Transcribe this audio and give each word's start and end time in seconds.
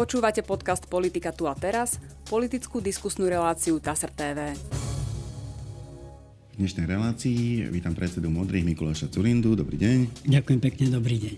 Počúvate 0.00 0.40
podcast 0.40 0.88
Politika 0.88 1.28
tu 1.28 1.44
a 1.44 1.52
teraz, 1.52 2.00
politickú 2.24 2.80
diskusnú 2.80 3.28
reláciu 3.28 3.76
TASR 3.76 4.08
TV. 4.08 4.56
V 4.56 6.54
dnešnej 6.56 6.88
relácii 6.88 7.68
vítam 7.68 7.92
predsedu 7.92 8.32
Modrých 8.32 8.64
Mikuláša 8.64 9.12
Curindu. 9.12 9.52
Dobrý 9.52 9.76
deň. 9.76 10.24
Ďakujem 10.24 10.56
pekne, 10.56 10.84
dobrý 10.88 11.20
deň. 11.20 11.36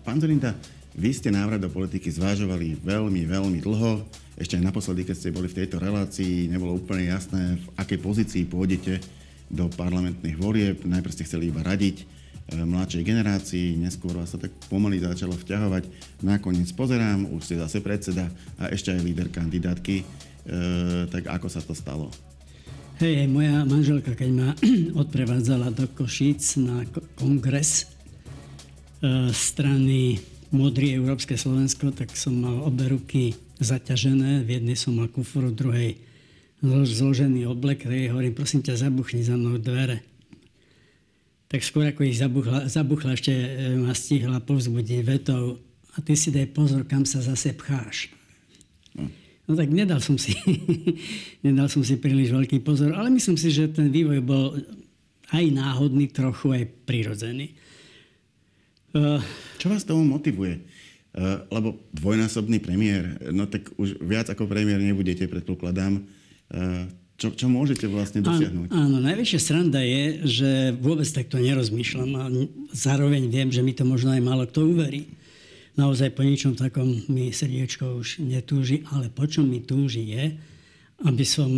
Pán 0.00 0.16
Curinda, 0.16 0.56
vy 0.96 1.12
ste 1.12 1.28
návrat 1.28 1.60
do 1.60 1.68
politiky 1.68 2.08
zvážovali 2.08 2.80
veľmi, 2.80 3.28
veľmi 3.28 3.60
dlho. 3.60 4.00
Ešte 4.40 4.56
aj 4.56 4.64
naposledy, 4.64 5.04
keď 5.04 5.16
ste 5.20 5.36
boli 5.36 5.52
v 5.52 5.60
tejto 5.60 5.76
relácii, 5.76 6.48
nebolo 6.48 6.72
úplne 6.72 7.12
jasné, 7.12 7.60
v 7.60 7.66
akej 7.76 8.00
pozícii 8.00 8.48
pôjdete 8.48 8.96
do 9.52 9.68
parlamentných 9.76 10.40
volieb. 10.40 10.88
Najprv 10.88 11.12
ste 11.12 11.28
chceli 11.28 11.52
iba 11.52 11.60
radiť 11.60 12.16
mladšej 12.48 13.04
generácii, 13.04 13.76
neskôr 13.76 14.16
vás 14.16 14.32
sa 14.32 14.40
tak 14.40 14.52
pomaly 14.72 15.04
začalo 15.04 15.36
vťahovať. 15.36 15.84
Nakoniec 16.24 16.72
pozerám, 16.72 17.28
už 17.28 17.44
ste 17.44 17.60
zase 17.60 17.84
predseda 17.84 18.32
a 18.56 18.72
ešte 18.72 18.88
aj 18.88 19.04
líder 19.04 19.28
kandidátky. 19.28 19.96
E, 20.00 20.04
tak 21.12 21.28
ako 21.28 21.46
sa 21.52 21.60
to 21.60 21.76
stalo? 21.76 22.08
Hej, 22.98 23.28
moja 23.30 23.62
manželka, 23.68 24.16
keď 24.16 24.30
ma 24.32 24.48
odprevádzala 25.04 25.70
do 25.76 25.84
Košíc 25.92 26.56
na 26.56 26.88
kongres 27.20 27.84
e, 27.84 29.28
strany 29.30 30.16
Modrý 30.48 30.96
Európske 30.96 31.36
Slovensko, 31.36 31.92
tak 31.92 32.16
som 32.16 32.32
mal 32.32 32.64
obe 32.64 32.88
ruky 32.88 33.36
zaťažené. 33.60 34.48
V 34.48 34.56
jednej 34.56 34.80
som 34.80 34.96
mal 34.96 35.12
kufru, 35.12 35.52
v 35.52 35.58
druhej 35.60 35.90
zložený 36.64 37.44
oblek. 37.44 37.84
Tak 37.84 37.92
hovorím, 38.16 38.32
prosím 38.32 38.64
ťa, 38.64 38.88
zabuchni 38.88 39.20
za 39.20 39.36
mnou 39.36 39.60
dvere 39.60 40.17
tak 41.48 41.64
skôr 41.64 41.88
ako 41.88 42.04
ich 42.04 42.20
zabuchla, 42.20 42.68
zabuchla 42.68 43.16
ešte 43.16 43.32
e, 43.32 43.80
ma 43.80 43.96
stihla 43.96 44.38
povzbudiť 44.44 45.00
vetou 45.00 45.56
a 45.96 46.04
ty 46.04 46.12
si 46.12 46.28
daj 46.28 46.52
pozor, 46.52 46.84
kam 46.84 47.08
sa 47.08 47.24
zase 47.24 47.56
pcháš. 47.56 48.12
No 49.48 49.56
tak 49.56 49.72
nedal 49.72 50.04
som 50.04 50.20
si, 50.20 50.36
nedal 51.46 51.72
som 51.72 51.80
si 51.80 51.96
príliš 51.96 52.36
veľký 52.36 52.60
pozor, 52.60 52.92
ale 52.92 53.08
myslím 53.16 53.40
si, 53.40 53.48
že 53.48 53.72
ten 53.72 53.88
vývoj 53.88 54.20
bol 54.20 54.60
aj 55.32 55.44
náhodný, 55.48 56.12
trochu 56.12 56.52
aj 56.52 56.64
prirodzený. 56.84 57.56
Uh, 58.92 59.20
Čo 59.56 59.72
vás 59.72 59.88
tomu 59.88 60.04
motivuje? 60.04 60.60
Uh, 61.16 61.48
lebo 61.48 61.80
dvojnásobný 61.96 62.60
premiér, 62.60 63.16
no 63.32 63.48
tak 63.48 63.72
už 63.80 63.96
viac 64.04 64.28
ako 64.28 64.44
premiér 64.44 64.80
nebudete, 64.84 65.24
predpokladám. 65.24 66.04
Čo, 67.18 67.34
čo 67.34 67.50
môžete 67.50 67.90
vlastne 67.90 68.22
dosiahnuť? 68.22 68.70
Áno, 68.70 68.94
áno, 68.94 68.96
najväčšia 69.02 69.40
sranda 69.42 69.82
je, 69.82 70.22
že 70.22 70.50
vôbec 70.78 71.10
takto 71.10 71.42
nerozmýšľam 71.42 72.10
a 72.14 72.24
zároveň 72.70 73.26
viem, 73.26 73.50
že 73.50 73.58
mi 73.66 73.74
to 73.74 73.82
možno 73.82 74.14
aj 74.14 74.22
málo 74.22 74.46
kto 74.46 74.70
uverí. 74.70 75.10
Naozaj 75.74 76.14
po 76.14 76.22
ničom 76.22 76.54
takom 76.54 76.86
mi 77.10 77.34
srdiečko 77.34 77.98
už 77.98 78.22
netúži, 78.22 78.86
ale 78.94 79.10
po 79.10 79.26
čom 79.26 79.50
mi 79.50 79.58
túži 79.58 80.14
je, 80.14 80.24
aby 81.02 81.24
som 81.26 81.50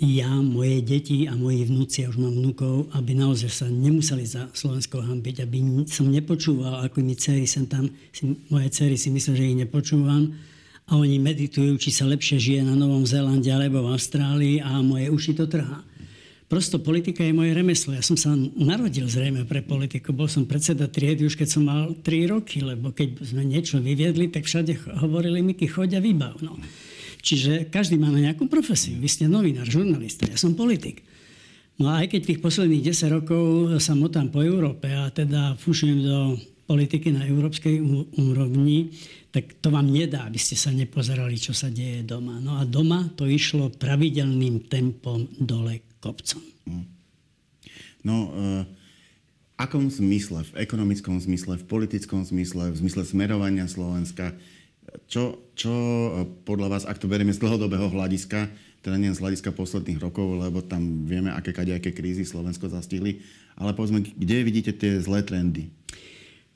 ja, 0.00 0.28
moje 0.28 0.80
deti 0.84 1.24
a 1.24 1.36
moji 1.36 1.64
vnúci, 1.64 2.04
ja 2.04 2.12
už 2.12 2.20
mám 2.20 2.32
vnúkov, 2.32 2.88
aby 2.96 3.16
naozaj 3.16 3.50
sa 3.52 3.66
nemuseli 3.68 4.24
za 4.28 4.48
Slovensko 4.52 5.00
hambiť, 5.00 5.44
aby 5.44 5.88
som 5.88 6.08
nepočúval, 6.08 6.84
ako 6.84 7.00
mi 7.00 7.16
dcery 7.16 7.44
sem 7.44 7.64
tam, 7.64 7.88
si, 8.12 8.28
moje 8.52 8.68
dcery 8.72 8.96
si 8.96 9.08
myslím, 9.08 9.34
že 9.36 9.48
ich 9.48 9.60
nepočúvam, 9.60 10.36
a 10.90 10.98
oni 10.98 11.22
meditujú, 11.22 11.78
či 11.78 11.94
sa 11.94 12.02
lepšie 12.10 12.42
žije 12.42 12.60
na 12.66 12.74
Novom 12.74 13.06
Zélande 13.06 13.46
alebo 13.46 13.86
v 13.86 13.94
Austrálii 13.94 14.58
a 14.58 14.82
moje 14.82 15.06
uši 15.06 15.38
to 15.38 15.46
trhá. 15.46 15.86
Prosto 16.50 16.82
politika 16.82 17.22
je 17.22 17.30
moje 17.30 17.54
remeslo. 17.54 17.94
Ja 17.94 18.02
som 18.02 18.18
sa 18.18 18.34
narodil 18.34 19.06
zrejme 19.06 19.46
pre 19.46 19.62
politiku. 19.62 20.10
Bol 20.10 20.26
som 20.26 20.50
predseda 20.50 20.90
triedy 20.90 21.22
už 21.22 21.38
keď 21.38 21.46
som 21.46 21.62
mal 21.62 21.94
3 22.02 22.34
roky, 22.34 22.58
lebo 22.58 22.90
keď 22.90 23.22
sme 23.22 23.46
niečo 23.46 23.78
vyviedli, 23.78 24.34
tak 24.34 24.50
všade 24.50 24.98
hovorili 24.98 25.46
mi, 25.46 25.54
choď 25.54 25.96
a 25.96 26.00
vybav. 26.02 26.42
No. 26.42 26.58
Čiže 27.22 27.70
každý 27.70 27.94
má 27.94 28.10
na 28.10 28.26
nejakú 28.26 28.50
profesiu. 28.50 28.98
Vy 28.98 29.06
ste 29.06 29.30
novinár, 29.30 29.70
žurnalista, 29.70 30.26
ja 30.26 30.34
som 30.34 30.58
politik. 30.58 31.06
No 31.78 31.86
a 31.86 32.02
aj 32.02 32.18
keď 32.18 32.20
tých 32.34 32.42
posledných 32.42 32.82
10 32.92 33.16
rokov 33.22 33.42
sa 33.78 33.94
motám 33.94 34.26
po 34.26 34.42
Európe 34.42 34.90
a 34.90 35.06
teda 35.14 35.54
fúšujem 35.54 36.02
do 36.02 36.34
politiky 36.70 37.10
na 37.10 37.26
európskej 37.26 37.82
úrovni, 38.14 38.94
tak 39.34 39.58
to 39.58 39.74
vám 39.74 39.90
nedá, 39.90 40.30
aby 40.30 40.38
ste 40.38 40.54
sa 40.54 40.70
nepozerali, 40.70 41.34
čo 41.34 41.50
sa 41.50 41.66
deje 41.66 42.06
doma. 42.06 42.38
No 42.38 42.62
a 42.62 42.62
doma 42.62 43.10
to 43.18 43.26
išlo 43.26 43.74
pravidelným 43.74 44.70
tempom 44.70 45.26
dole 45.34 45.82
kopcom. 45.98 46.38
Hm. 46.70 46.86
No, 48.06 48.30
uh, 48.30 48.62
akom 49.58 49.90
zmysle? 49.90 50.46
V 50.46 50.52
ekonomickom 50.62 51.18
zmysle, 51.18 51.58
v 51.58 51.66
politickom 51.66 52.22
zmysle, 52.22 52.70
v 52.70 52.76
zmysle 52.86 53.02
smerovania 53.02 53.66
Slovenska? 53.66 54.32
Čo, 55.10 55.52
čo 55.54 55.70
eh, 55.70 56.26
podľa 56.46 56.68
vás, 56.70 56.82
ak 56.86 56.98
to 56.98 57.10
berieme 57.10 57.34
z 57.34 57.42
dlhodobého 57.42 57.90
hľadiska, 57.92 58.50
teda 58.80 58.96
nie 58.96 59.12
z 59.12 59.20
hľadiska 59.20 59.52
posledných 59.52 60.00
rokov, 60.00 60.40
lebo 60.40 60.64
tam 60.64 61.04
vieme, 61.04 61.28
aké 61.28 61.52
kadejaké 61.52 61.92
krízy 61.92 62.24
Slovensko 62.24 62.72
zastihli, 62.72 63.20
ale 63.60 63.76
povedzme, 63.76 64.00
kde 64.00 64.36
vidíte 64.40 64.72
tie 64.72 64.96
zlé 64.98 65.20
trendy? 65.20 65.68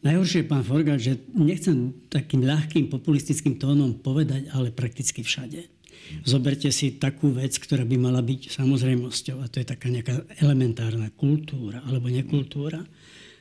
Najhoršie 0.05 0.45
pán 0.45 0.61
Forgát, 0.61 1.01
že 1.01 1.17
nechcem 1.33 1.97
takým 2.13 2.45
ľahkým 2.45 2.93
populistickým 2.93 3.57
tónom 3.57 3.97
povedať, 3.97 4.53
ale 4.53 4.69
prakticky 4.69 5.25
všade. 5.25 5.65
Zoberte 6.29 6.69
si 6.69 7.01
takú 7.01 7.33
vec, 7.33 7.57
ktorá 7.57 7.89
by 7.89 7.97
mala 7.97 8.21
byť 8.21 8.53
samozrejmosťou, 8.53 9.41
a 9.41 9.49
to 9.49 9.65
je 9.65 9.67
taká 9.67 9.89
nejaká 9.89 10.21
elementárna 10.45 11.09
kultúra 11.17 11.81
alebo 11.89 12.13
nekultúra. 12.13 12.85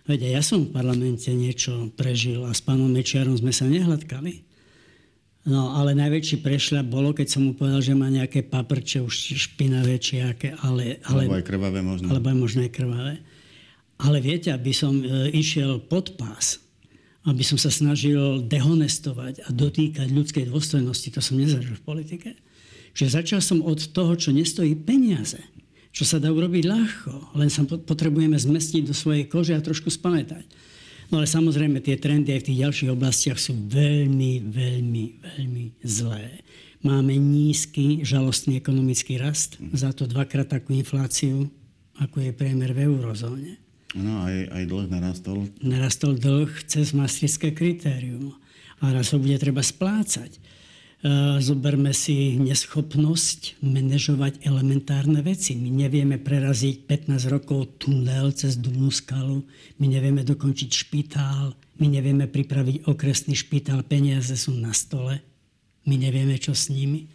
Veď 0.08 0.40
ja 0.40 0.42
som 0.44 0.68
v 0.68 0.72
parlamente 0.72 1.28
niečo 1.36 1.92
prežil 2.00 2.48
a 2.48 2.56
s 2.56 2.64
pánom 2.64 2.88
Mečiarom 2.88 3.36
sme 3.36 3.52
sa 3.52 3.68
nehľadkali. 3.68 4.56
No, 5.44 5.76
ale 5.76 5.92
najväčší 5.92 6.40
prešľap 6.40 6.88
bolo, 6.88 7.12
keď 7.12 7.28
som 7.28 7.44
mu 7.44 7.52
povedal, 7.52 7.84
že 7.84 7.92
má 7.92 8.08
nejaké 8.08 8.48
paprče 8.48 9.04
už 9.04 9.36
špinavé, 9.36 10.00
či 10.00 10.24
aké, 10.24 10.56
ale, 10.64 11.04
ale... 11.04 11.28
Alebo 11.28 11.36
aj 11.36 11.44
krvavé 11.44 11.80
možno. 11.84 12.08
Alebo 12.08 12.32
aj 12.32 12.38
možno 12.40 12.60
aj 12.64 12.72
krvavé. 12.72 13.14
Ale 14.02 14.18
viete, 14.24 14.50
aby 14.50 14.74
som 14.74 15.02
e, 15.02 15.30
išiel 15.34 15.84
pod 15.86 16.18
pás, 16.18 16.64
aby 17.24 17.46
som 17.46 17.56
sa 17.56 17.72
snažil 17.72 18.44
dehonestovať 18.44 19.48
a 19.48 19.50
dotýkať 19.54 20.12
ľudskej 20.12 20.50
dôstojnosti, 20.52 21.14
to 21.14 21.22
som 21.24 21.40
nezažil 21.40 21.80
v 21.80 21.86
politike. 21.86 22.30
Čiže 22.94 23.24
začal 23.24 23.42
som 23.42 23.64
od 23.64 23.80
toho, 23.80 24.14
čo 24.20 24.36
nestojí 24.36 24.76
peniaze, 24.78 25.40
čo 25.94 26.04
sa 26.04 26.20
dá 26.20 26.30
urobiť 26.30 26.64
ľahko, 26.68 27.38
len 27.38 27.50
sa 27.50 27.66
potrebujeme 27.66 28.38
zmestiť 28.38 28.84
do 28.86 28.94
svojej 28.98 29.26
kože 29.30 29.54
a 29.56 29.62
trošku 29.62 29.90
spamätať. 29.90 30.46
No 31.14 31.22
ale 31.22 31.30
samozrejme 31.30 31.78
tie 31.82 31.98
trendy 31.98 32.34
aj 32.34 32.42
v 32.42 32.48
tých 32.50 32.62
ďalších 32.66 32.94
oblastiach 32.94 33.38
sú 33.38 33.54
veľmi, 33.54 34.50
veľmi, 34.50 35.06
veľmi 35.22 35.66
zlé. 35.86 36.42
Máme 36.84 37.16
nízky, 37.16 38.04
žalostný 38.04 38.60
ekonomický 38.60 39.16
rast, 39.16 39.56
za 39.72 39.96
to 39.96 40.04
dvakrát 40.04 40.52
takú 40.52 40.76
infláciu, 40.76 41.48
ako 42.02 42.20
je 42.20 42.32
priemer 42.36 42.76
v 42.76 42.90
eurozóne. 42.90 43.63
No, 43.94 44.26
aj, 44.26 44.50
aj 44.50 44.64
dlh 44.66 44.88
narastol. 44.90 45.38
Narastol 45.62 46.18
dlh 46.18 46.50
cez 46.66 46.98
maastrichtské 46.98 47.54
kritérium. 47.54 48.34
A 48.82 48.92
raz 48.92 49.14
ho 49.14 49.22
bude 49.22 49.38
treba 49.38 49.62
splácať. 49.62 50.36
E, 50.36 50.40
zoberme 51.44 51.92
si 51.92 52.40
neschopnosť 52.42 53.62
manažovať 53.62 54.48
elementárne 54.48 55.20
veci. 55.20 55.54
My 55.60 55.68
nevieme 55.68 56.16
preraziť 56.16 56.90
15 56.90 57.28
rokov 57.28 57.76
tunel 57.84 58.32
cez 58.32 58.56
Dumnú 58.56 58.88
skalu, 58.88 59.44
my 59.78 59.86
nevieme 59.92 60.24
dokončiť 60.24 60.70
špitál, 60.72 61.52
my 61.84 61.88
nevieme 61.92 62.26
pripraviť 62.32 62.88
okresný 62.88 63.36
špitál, 63.36 63.84
peniaze 63.84 64.34
sú 64.40 64.56
na 64.56 64.72
stole, 64.72 65.20
my 65.84 65.96
nevieme, 66.00 66.40
čo 66.40 66.56
s 66.56 66.72
nimi. 66.72 67.12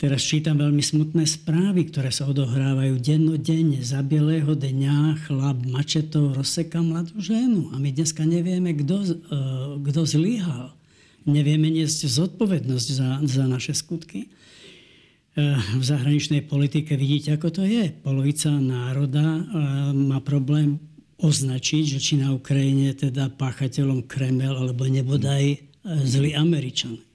Teraz 0.00 0.24
čítam 0.24 0.56
veľmi 0.56 0.80
smutné 0.80 1.28
správy, 1.28 1.92
ktoré 1.92 2.08
sa 2.08 2.24
odohrávajú 2.24 3.04
dennodenne. 3.04 3.84
Za 3.84 4.00
bielého 4.00 4.56
dňa 4.56 5.28
chlap 5.28 5.60
mačetou 5.68 6.32
rozseka 6.32 6.80
mladú 6.80 7.20
ženu. 7.20 7.68
A 7.68 7.76
my 7.76 7.92
dneska 7.92 8.24
nevieme, 8.24 8.72
kto, 8.72 8.96
uh, 8.96 9.12
kto 9.76 10.00
zlyhal. 10.08 10.72
Nevieme 11.28 11.68
niesť 11.68 12.08
zodpovednosť 12.16 12.88
za, 12.96 13.20
za 13.28 13.44
naše 13.44 13.76
skutky. 13.76 14.32
Uh, 15.36 15.60
v 15.76 15.84
zahraničnej 15.84 16.48
politike 16.48 16.96
vidíte, 16.96 17.36
ako 17.36 17.60
to 17.60 17.68
je. 17.68 17.92
Polovica 18.00 18.48
národa 18.56 19.20
uh, 19.20 19.44
má 19.92 20.24
problém 20.24 20.80
označiť, 21.20 21.84
že 21.84 21.98
či 22.00 22.16
na 22.16 22.32
Ukrajine 22.32 22.96
teda 22.96 23.28
páchateľom 23.36 24.08
Kremel 24.08 24.56
alebo 24.64 24.88
nebodaj 24.88 25.60
zlý 25.84 26.32
Američan 26.32 27.09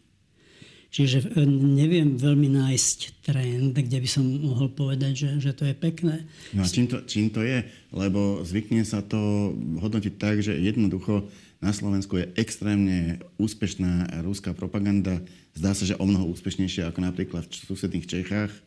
Čiže 0.95 1.27
e, 1.35 1.43
neviem 1.75 2.15
veľmi 2.15 2.55
nájsť 2.55 3.19
trend, 3.19 3.75
kde 3.75 3.99
by 3.99 4.07
som 4.07 4.23
mohol 4.23 4.71
povedať, 4.71 5.27
že, 5.27 5.29
že 5.43 5.51
to 5.51 5.67
je 5.67 5.75
pekné. 5.75 6.23
No 6.55 6.63
a 6.63 6.71
čím 6.71 6.87
to, 6.87 7.03
čím 7.03 7.27
to 7.27 7.43
je? 7.43 7.67
Lebo 7.91 8.39
zvykne 8.47 8.79
sa 8.87 9.03
to 9.03 9.51
hodnotiť 9.83 10.13
tak, 10.15 10.39
že 10.39 10.55
jednoducho 10.55 11.27
na 11.59 11.75
Slovensku 11.75 12.15
je 12.15 12.31
extrémne 12.39 13.19
úspešná 13.35 14.23
ruská 14.23 14.55
propaganda. 14.55 15.19
Zdá 15.51 15.75
sa, 15.75 15.83
že 15.83 15.99
o 15.99 16.07
mnoho 16.07 16.31
úspešnejšia 16.31 16.87
ako 16.87 17.03
napríklad 17.03 17.43
v 17.43 17.67
susedných 17.75 18.07
Čechách. 18.07 18.55
E, 18.55 18.59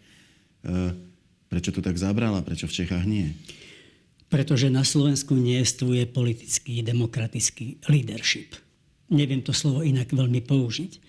prečo 1.48 1.72
to 1.72 1.80
tak 1.80 1.96
zabrala? 1.96 2.44
Prečo 2.44 2.68
v 2.68 2.76
Čechách 2.84 3.08
nie? 3.08 3.32
Pretože 4.28 4.68
na 4.68 4.84
Slovensku 4.84 5.32
nie 5.32 5.64
je 5.64 6.04
politický 6.04 6.84
demokratický 6.84 7.88
leadership 7.88 8.68
neviem 9.08 9.40
to 9.40 9.56
slovo 9.56 9.80
inak 9.80 10.12
veľmi 10.12 10.44
použiť. 10.44 11.07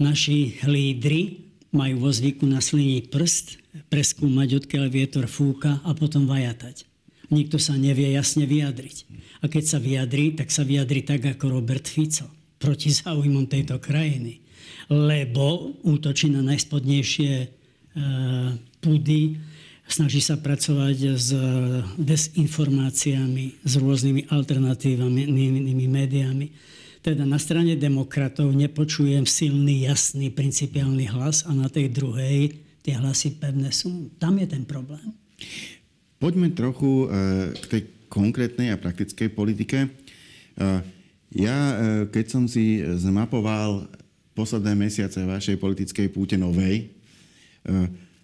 Naši 0.00 0.56
lídry 0.64 1.52
majú 1.76 2.08
vo 2.08 2.10
zvyku 2.10 2.48
na 2.48 2.64
sliny 2.64 3.12
prst, 3.12 3.60
preskúmať, 3.92 4.64
odkiaľ 4.64 4.86
vietor 4.90 5.28
fúka 5.28 5.78
a 5.84 5.92
potom 5.92 6.26
vajatať. 6.26 6.88
Nikto 7.30 7.62
sa 7.62 7.78
nevie 7.78 8.10
jasne 8.10 8.48
vyjadriť. 8.48 8.96
A 9.40 9.46
keď 9.46 9.64
sa 9.76 9.78
vyjadrí, 9.78 10.34
tak 10.34 10.50
sa 10.50 10.66
vyjadrí 10.66 11.06
tak 11.06 11.22
ako 11.22 11.60
Robert 11.60 11.86
Fico 11.86 12.26
proti 12.58 12.90
záujmom 12.90 13.46
tejto 13.46 13.78
krajiny. 13.78 14.42
Lebo 14.90 15.78
útočí 15.86 16.28
na 16.28 16.42
najspodnejšie 16.42 17.32
e, 17.38 17.48
púdy, 18.82 19.38
snaží 19.86 20.18
sa 20.18 20.38
pracovať 20.38 20.98
s 21.14 21.28
desinformáciami, 21.98 23.62
s 23.62 23.72
rôznymi 23.78 24.30
alternatívnymi 24.30 25.86
médiami. 25.86 26.46
Teda 27.00 27.24
na 27.24 27.40
strane 27.40 27.80
demokratov 27.80 28.52
nepočujem 28.52 29.24
silný, 29.24 29.88
jasný, 29.88 30.28
principiálny 30.28 31.08
hlas 31.08 31.48
a 31.48 31.56
na 31.56 31.72
tej 31.72 31.88
druhej 31.88 32.52
tie 32.84 32.96
hlasy 32.96 33.40
pevné 33.40 33.72
sú. 33.72 34.12
Tam 34.20 34.36
je 34.36 34.44
ten 34.44 34.68
problém. 34.68 35.16
Poďme 36.20 36.52
trochu 36.52 37.08
e, 37.08 37.56
k 37.56 37.64
tej 37.64 37.82
konkrétnej 38.12 38.76
a 38.76 38.80
praktickej 38.80 39.32
politike. 39.32 39.88
E, 39.88 39.88
ja, 41.32 41.56
e, 41.56 41.74
keď 42.12 42.24
som 42.28 42.44
si 42.44 42.84
zmapoval 42.84 43.88
posledné 44.36 44.76
mesiace 44.76 45.24
vašej 45.24 45.56
politickej 45.56 46.08
púte 46.12 46.36
novej, 46.36 46.96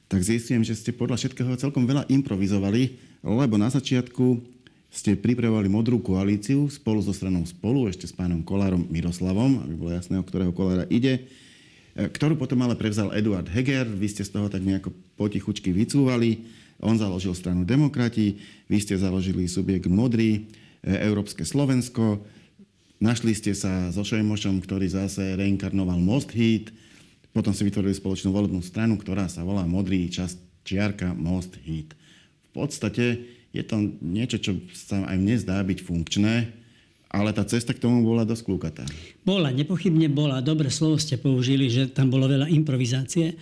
tak 0.09 0.25
zistím, 0.25 0.65
že 0.65 0.73
ste 0.73 0.97
podľa 0.97 1.21
všetkého 1.21 1.61
celkom 1.61 1.85
veľa 1.85 2.09
improvizovali, 2.09 2.97
lebo 3.21 3.61
na 3.61 3.69
začiatku 3.69 4.56
ste 4.91 5.19
pripravovali 5.19 5.69
modrú 5.69 6.01
koalíciu 6.01 6.71
spolu 6.73 7.05
so 7.05 7.13
stranou 7.13 7.45
Spolu, 7.45 7.91
ešte 7.91 8.09
s 8.09 8.15
pánom 8.17 8.41
Kolárom 8.41 8.87
Miroslavom, 8.89 9.61
aby 9.67 9.75
bolo 9.77 9.91
jasné, 9.93 10.17
o 10.17 10.25
ktorého 10.25 10.57
Kolára 10.57 10.89
ide, 10.89 11.29
ktorú 11.97 12.37
potom 12.37 12.61
ale 12.61 12.77
prevzal 12.77 13.13
Eduard 13.17 13.49
Heger. 13.49 13.89
Vy 13.89 14.13
ste 14.13 14.23
z 14.25 14.37
toho 14.37 14.53
tak 14.53 14.61
nejako 14.61 14.93
potichučky 15.17 15.73
vycúvali. 15.73 16.45
On 16.85 16.93
založil 16.93 17.33
stranu 17.33 17.65
Demokrati, 17.65 18.37
vy 18.69 18.79
ste 18.85 19.01
založili 19.01 19.49
subjekt 19.49 19.89
Modrý, 19.89 20.45
e, 20.85 20.93
Európske 21.09 21.41
Slovensko. 21.49 22.21
Našli 23.01 23.33
ste 23.33 23.57
sa 23.57 23.89
so 23.89 24.05
Šojmošom, 24.05 24.61
ktorý 24.61 24.93
zase 24.93 25.41
reinkarnoval 25.41 25.97
Most 25.97 26.37
Hit. 26.37 26.69
Potom 27.33 27.57
si 27.57 27.65
vytvorili 27.65 27.97
spoločnú 27.97 28.29
volebnú 28.29 28.61
stranu, 28.61 29.01
ktorá 29.01 29.25
sa 29.33 29.41
volá 29.41 29.65
Modrý 29.65 30.05
čas 30.13 30.37
čiarka 30.69 31.17
Most 31.17 31.57
Hit. 31.65 31.97
V 32.45 32.49
podstate 32.53 33.36
je 33.57 33.65
to 33.65 33.77
niečo, 34.05 34.37
čo 34.39 34.53
sa 34.77 35.01
aj 35.09 35.17
mne 35.17 35.37
zdá 35.41 35.57
byť 35.65 35.79
funkčné, 35.81 36.53
ale 37.09 37.33
tá 37.33 37.43
cesta 37.49 37.73
k 37.73 37.81
tomu 37.81 38.05
bola 38.05 38.29
dosť 38.29 38.43
klúkatá. 38.45 38.85
Bola, 39.25 39.49
nepochybne 39.49 40.13
bola. 40.13 40.45
Dobre 40.45 40.69
slovo 40.69 41.01
ste 41.01 41.17
použili, 41.17 41.73
že 41.73 41.89
tam 41.89 42.13
bolo 42.13 42.29
veľa 42.29 42.53
improvizácie. 42.53 43.35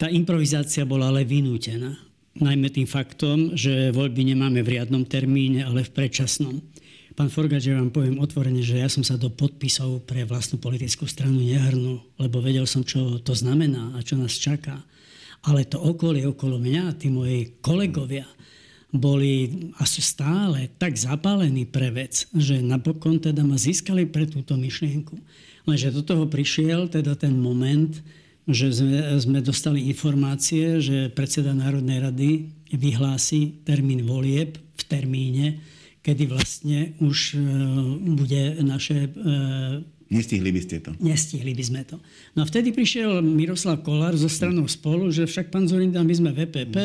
Tá 0.00 0.08
improvizácia 0.08 0.88
bola 0.88 1.12
ale 1.12 1.28
vynútená 1.28 2.12
najmä 2.38 2.72
tým 2.72 2.88
faktom, 2.88 3.52
že 3.52 3.92
voľby 3.92 4.32
nemáme 4.32 4.64
v 4.64 4.78
riadnom 4.78 5.04
termíne, 5.04 5.68
ale 5.68 5.84
v 5.84 5.92
predčasnom. 5.92 6.64
Pán 7.12 7.28
Forgač, 7.28 7.68
vám 7.68 7.92
poviem 7.92 8.16
otvorene, 8.16 8.64
že 8.64 8.80
ja 8.80 8.88
som 8.88 9.04
sa 9.04 9.20
do 9.20 9.28
podpisov 9.28 10.08
pre 10.08 10.24
vlastnú 10.24 10.56
politickú 10.56 11.04
stranu 11.04 11.44
nehrnul, 11.44 12.00
lebo 12.16 12.40
vedel 12.40 12.64
som, 12.64 12.80
čo 12.80 13.20
to 13.20 13.36
znamená 13.36 13.92
a 13.92 13.98
čo 14.00 14.16
nás 14.16 14.32
čaká. 14.32 14.80
Ale 15.44 15.68
to 15.68 15.76
okolie 15.76 16.24
okolo 16.24 16.56
mňa, 16.56 16.96
tí 16.96 17.12
moji 17.12 17.60
kolegovia, 17.60 18.24
boli 18.92 19.72
asi 19.80 20.04
stále 20.04 20.68
tak 20.76 21.00
zapálení 21.00 21.64
pre 21.64 21.88
vec, 21.88 22.28
že 22.36 22.60
napokon 22.60 23.16
teda 23.16 23.40
ma 23.40 23.56
získali 23.56 24.04
pre 24.04 24.28
túto 24.28 24.52
myšlienku. 24.60 25.16
Lenže 25.64 25.96
do 25.96 26.04
toho 26.04 26.28
prišiel 26.28 26.92
teda 26.92 27.16
ten 27.16 27.32
moment, 27.32 27.96
že 28.44 28.68
sme, 28.68 29.00
sme 29.16 29.38
dostali 29.40 29.88
informácie, 29.88 30.82
že 30.84 31.08
predseda 31.08 31.56
Národnej 31.56 31.98
rady 32.04 32.30
vyhlási 32.74 33.64
termín 33.64 34.04
volieb 34.04 34.60
v 34.60 34.82
termíne, 34.84 35.46
kedy 36.02 36.24
vlastne 36.28 36.92
už 37.00 37.18
e, 37.32 37.38
bude 38.12 38.42
naše... 38.60 39.08
Nestihli 40.12 40.52
by 40.52 40.60
ste 40.60 40.76
to. 40.84 40.90
Nestihli 41.00 41.56
by 41.56 41.64
sme 41.64 41.82
to. 41.88 41.96
No 42.36 42.44
vtedy 42.44 42.68
prišiel 42.76 43.24
Miroslav 43.24 43.80
Kolár 43.80 44.12
zo 44.12 44.28
stranou 44.28 44.68
spolu, 44.68 45.08
že 45.08 45.24
však 45.24 45.48
pán 45.48 45.64
Zorinda, 45.64 46.04
my 46.04 46.12
sme 46.12 46.36
VPP, 46.36 46.76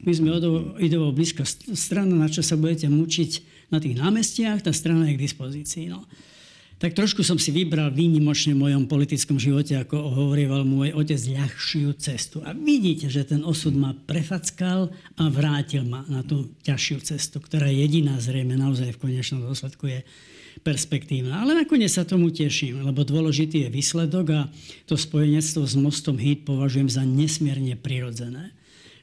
my 0.00 0.12
sme 0.16 0.32
ideovo 0.80 1.12
blízka 1.12 1.44
strana, 1.76 2.16
na 2.16 2.32
čo 2.32 2.40
sa 2.40 2.56
budete 2.56 2.88
mučiť 2.88 3.30
na 3.68 3.78
tých 3.84 4.00
námestiach, 4.00 4.64
tá 4.64 4.72
strana 4.72 5.12
je 5.12 5.20
k 5.20 5.24
dispozícii. 5.28 5.92
No 5.92 6.08
tak 6.80 6.96
trošku 6.96 7.20
som 7.20 7.36
si 7.36 7.52
vybral 7.52 7.92
výnimočne 7.92 8.56
v 8.56 8.64
mojom 8.64 8.88
politickom 8.88 9.36
živote, 9.36 9.76
ako 9.76 10.00
hovorieval 10.16 10.64
môj 10.64 10.96
otec, 10.96 11.20
ľahšiu 11.20 11.92
cestu. 12.00 12.40
A 12.40 12.56
vidíte, 12.56 13.12
že 13.12 13.28
ten 13.28 13.44
osud 13.44 13.76
ma 13.76 13.92
prefackal 13.92 14.88
a 15.20 15.24
vrátil 15.28 15.84
ma 15.84 16.08
na 16.08 16.24
tú 16.24 16.56
ťažšiu 16.64 17.04
cestu, 17.04 17.36
ktorá 17.36 17.68
jediná 17.68 18.16
zrejme 18.16 18.56
naozaj 18.56 18.96
v 18.96 19.02
konečnom 19.12 19.44
dôsledku 19.44 19.92
je 19.92 20.00
perspektívna. 20.60 21.42
Ale 21.42 21.56
nakoniec 21.56 21.92
sa 21.92 22.04
tomu 22.04 22.28
teším, 22.30 22.84
lebo 22.84 23.04
dôležitý 23.04 23.66
je 23.66 23.70
výsledok 23.72 24.26
a 24.32 24.40
to 24.84 24.94
spojenectvo 24.96 25.64
s 25.64 25.74
mostom 25.76 26.20
HIT 26.20 26.44
považujem 26.44 26.88
za 26.88 27.02
nesmierne 27.04 27.74
prirodzené. 27.74 28.52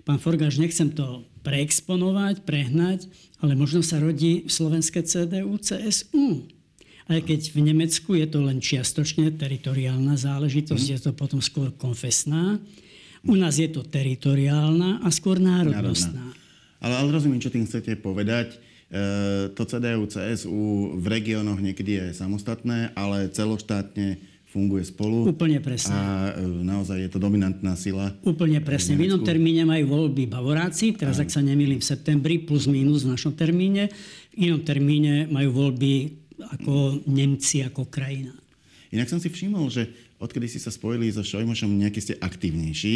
Pán 0.07 0.23
Forgáš, 0.23 0.61
nechcem 0.61 0.93
to 0.93 1.27
preexponovať, 1.43 2.47
prehnať, 2.47 3.11
ale 3.43 3.59
možno 3.59 3.83
sa 3.83 3.99
rodí 3.99 4.47
v 4.47 4.51
slovenské 4.51 5.03
CDU, 5.03 5.59
CSU 5.59 6.47
aj 7.07 7.23
keď 7.23 7.41
v 7.55 7.59
Nemecku 7.71 8.19
je 8.19 8.27
to 8.27 8.43
len 8.43 8.59
čiastočne 8.59 9.31
teritoriálna 9.39 10.19
záležitosť, 10.19 10.85
mm. 10.85 10.91
je 10.91 10.99
to 10.99 11.11
potom 11.15 11.39
skôr 11.39 11.71
konfesná. 11.71 12.59
U 13.23 13.35
nás 13.39 13.55
je 13.55 13.67
to 13.71 13.83
teritoriálna 13.83 15.03
a 15.03 15.07
skôr 15.11 15.39
národnostná. 15.39 16.35
Ale, 16.83 16.93
ale 16.99 17.09
rozumiem, 17.09 17.39
čo 17.39 17.51
tým 17.51 17.65
chcete 17.65 17.97
povedať. 18.03 18.59
E, 18.87 19.51
to 19.51 19.67
CDU, 19.67 20.07
CSU 20.07 20.95
v 20.95 21.05
regiónoch 21.11 21.59
niekedy 21.59 21.99
je 21.99 22.05
samostatné, 22.15 22.95
ale 22.95 23.27
celoštátne 23.27 24.15
funguje 24.47 24.87
spolu. 24.87 25.27
Úplne 25.27 25.59
presne. 25.59 25.91
A 25.91 26.31
e, 26.39 26.63
naozaj 26.63 26.97
je 27.03 27.09
to 27.11 27.19
dominantná 27.19 27.75
sila. 27.75 28.15
Úplne 28.23 28.63
presne. 28.63 28.95
V, 28.95 29.11
inom 29.11 29.27
termíne 29.27 29.67
majú 29.67 29.91
voľby 29.91 30.23
Bavoráci, 30.31 30.95
teraz 30.95 31.19
ak 31.19 31.27
sa 31.27 31.43
nemýlim 31.43 31.83
v 31.83 31.85
septembri, 31.85 32.39
plus 32.39 32.65
minus 32.71 33.03
v 33.03 33.11
našom 33.11 33.35
termíne. 33.35 33.91
V 34.31 34.47
inom 34.47 34.63
termíne 34.63 35.27
majú 35.27 35.51
voľby 35.51 36.23
ako 36.39 37.03
Nemci, 37.11 37.67
ako 37.67 37.91
krajina. 37.91 38.31
Inak 38.95 39.11
som 39.11 39.19
si 39.19 39.27
všimol, 39.27 39.67
že 39.67 39.91
odkedy 40.15 40.47
si 40.47 40.63
sa 40.63 40.71
spojili 40.71 41.11
so 41.11 41.27
Šojmošom, 41.27 41.75
nejaký 41.75 41.99
ste 41.99 42.15
aktívnejší. 42.15 42.95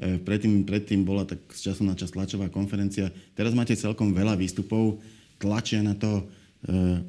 E, 0.00 0.16
predtým, 0.24 0.64
predtým 0.64 1.04
bola 1.04 1.28
tak 1.28 1.44
z 1.52 1.70
času 1.70 1.84
na 1.84 1.92
čas 1.92 2.08
tlačová 2.08 2.48
konferencia. 2.48 3.12
Teraz 3.36 3.52
máte 3.52 3.76
celkom 3.76 4.16
veľa 4.16 4.32
výstupov. 4.40 4.96
Tlačia 5.36 5.84
na 5.84 5.92
to, 5.96 6.24
e, 6.66 7.02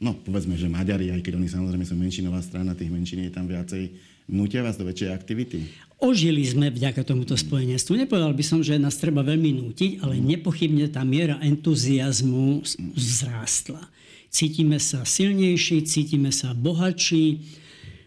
no 0.00 0.16
povedzme, 0.22 0.56
že 0.56 0.68
Maďari, 0.68 1.12
aj 1.12 1.20
keď 1.24 1.40
oni 1.40 1.48
samozrejme 1.48 1.84
sú 1.84 1.94
menšinová 1.96 2.40
strana, 2.44 2.76
tých 2.76 2.92
menšín 2.92 3.24
je 3.24 3.32
tam 3.32 3.48
viacej. 3.48 3.92
Nutia 4.32 4.62
vás 4.62 4.78
do 4.78 4.86
väčšej 4.86 5.10
aktivity? 5.10 5.66
Ožili 5.98 6.46
sme 6.46 6.70
vďaka 6.70 7.02
tomuto 7.02 7.34
spojenectvu. 7.34 8.06
Nepovedal 8.06 8.32
by 8.32 8.44
som, 8.46 8.62
že 8.62 8.78
nás 8.78 8.96
treba 8.98 9.22
veľmi 9.26 9.50
nútiť, 9.58 10.02
ale 10.02 10.22
nepochybne 10.22 10.86
tá 10.88 11.02
miera 11.02 11.42
entuziasmu 11.42 12.62
vzrástla 12.94 13.92
cítime 14.32 14.80
sa 14.80 15.04
silnejší, 15.04 15.84
cítime 15.84 16.32
sa 16.32 16.56
bohatší. 16.56 17.60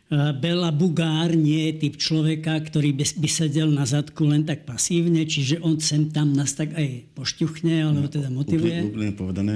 E, 0.06 0.34
Bela 0.38 0.70
Bugár 0.70 1.34
nie 1.34 1.74
je 1.74 1.90
typ 1.90 1.98
človeka, 1.98 2.62
ktorý 2.62 2.94
by, 2.94 3.30
sedel 3.30 3.74
na 3.74 3.90
zadku 3.90 4.30
len 4.30 4.46
tak 4.46 4.62
pasívne, 4.70 5.26
čiže 5.26 5.58
on 5.66 5.82
sem 5.82 6.14
tam 6.14 6.30
nás 6.38 6.54
tak 6.54 6.78
aj 6.78 7.10
pošťuchne, 7.18 7.90
alebo 7.90 8.06
teda 8.06 8.30
motivuje. 8.30 8.86
Úplne, 8.86 8.92
úplne 8.94 9.12
povedané, 9.18 9.56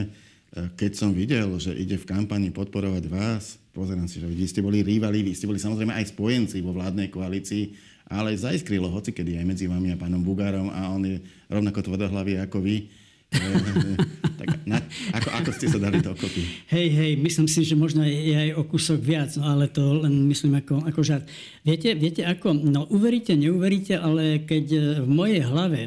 e, 0.54 0.66
keď 0.74 0.92
som 0.98 1.14
videl, 1.14 1.54
že 1.62 1.78
ide 1.78 2.02
v 2.02 2.10
kampani 2.10 2.50
podporovať 2.50 3.04
vás, 3.06 3.62
pozerám 3.78 4.10
si, 4.10 4.18
že 4.18 4.26
vy 4.26 4.46
ste 4.50 4.66
boli 4.66 4.82
rivali, 4.82 5.22
vy 5.22 5.38
ste 5.38 5.46
boli 5.46 5.62
samozrejme 5.62 5.94
aj 5.94 6.18
spojenci 6.18 6.66
vo 6.66 6.74
vládnej 6.74 7.14
koalícii, 7.14 7.70
ale 8.10 8.34
zaiskrilo 8.34 8.90
hoci 8.90 9.14
kedy 9.14 9.38
aj 9.38 9.46
medzi 9.46 9.70
vami 9.70 9.94
a 9.94 10.02
pánom 10.02 10.26
Bugárom 10.26 10.74
a 10.74 10.90
on 10.90 11.06
je 11.06 11.22
rovnako 11.46 11.94
tvrdohlavý 11.94 12.42
ako 12.42 12.58
vy 12.66 12.90
tak 14.40 14.50
na, 14.66 14.82
ako, 15.14 15.30
ako 15.30 15.50
ste 15.54 15.68
sa 15.70 15.78
dali 15.78 16.02
dokopy? 16.02 16.42
Hej, 16.74 16.88
hej, 16.90 17.12
myslím 17.22 17.46
si, 17.46 17.62
že 17.62 17.78
možno 17.78 18.02
je 18.02 18.34
aj 18.34 18.50
o 18.58 18.66
kúsok 18.66 18.98
viac, 18.98 19.30
no, 19.38 19.46
ale 19.46 19.70
to 19.70 20.02
len 20.02 20.26
myslím 20.26 20.58
ako, 20.58 20.82
ako 20.90 21.00
žart. 21.06 21.26
Viete, 21.62 21.94
viete 21.94 22.26
ako, 22.26 22.58
no 22.58 22.90
uveríte, 22.90 23.38
neuveríte, 23.38 24.02
ale 24.02 24.42
keď 24.50 24.66
e, 24.74 24.80
v 25.06 25.10
mojej 25.10 25.42
hlave 25.46 25.82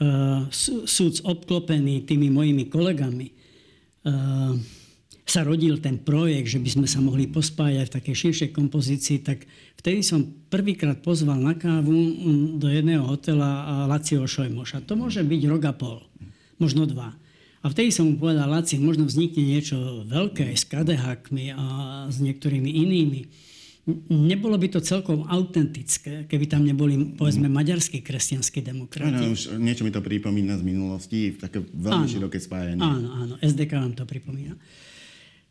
uh, 0.00 0.46
súd 0.86 1.20
obklopený 1.26 2.06
tými 2.06 2.30
mojimi 2.30 2.70
kolegami 2.70 3.28
uh, 4.06 4.54
sa 5.26 5.46
rodil 5.46 5.78
ten 5.78 5.98
projekt, 6.02 6.54
že 6.54 6.62
by 6.62 6.70
sme 6.70 6.86
sa 6.90 6.98
mohli 6.98 7.30
pospájať 7.30 7.86
v 7.86 7.94
takej 8.02 8.14
širšej 8.18 8.50
kompozícii, 8.50 9.22
tak 9.22 9.46
vtedy 9.78 10.02
som 10.02 10.26
prvýkrát 10.26 10.98
pozval 10.98 11.38
na 11.38 11.54
kávu 11.54 11.94
do 12.58 12.66
jedného 12.66 13.06
hotela 13.06 13.86
Lacio 13.86 14.26
Šojmoša. 14.26 14.82
To 14.90 14.98
môže 14.98 15.22
byť 15.22 15.42
rok 15.46 15.62
a 15.70 15.74
pol 15.74 16.09
možno 16.60 16.84
dva. 16.84 17.16
A 17.60 17.66
vtedy 17.68 17.92
som 17.92 18.08
mu 18.08 18.16
povedal, 18.16 18.48
Laci, 18.48 18.80
možno 18.80 19.04
vznikne 19.04 19.44
niečo 19.44 19.76
veľké 20.08 20.48
s 20.56 20.64
kadehakmi 20.64 21.52
a 21.52 21.64
s 22.08 22.16
niektorými 22.20 22.70
inými. 22.72 23.28
Nebolo 24.08 24.56
by 24.60 24.76
to 24.76 24.80
celkom 24.80 25.28
autentické, 25.28 26.24
keby 26.28 26.44
tam 26.48 26.64
neboli, 26.64 27.16
povedzme, 27.16 27.48
maďarskí 27.48 28.00
kresťanskí 28.00 28.64
demokrati. 28.64 29.24
Áno, 29.24 29.34
už 29.36 29.56
niečo 29.60 29.84
mi 29.84 29.92
to 29.92 30.00
pripomína 30.04 30.56
z 30.56 30.64
minulosti, 30.64 31.36
také 31.36 31.60
veľmi 31.64 32.06
áno, 32.06 32.12
široké 32.12 32.38
spájanie. 32.40 32.80
Áno, 32.80 33.08
áno, 33.12 33.34
SDK 33.40 33.72
vám 33.76 33.92
to 33.96 34.04
pripomína. 34.08 34.56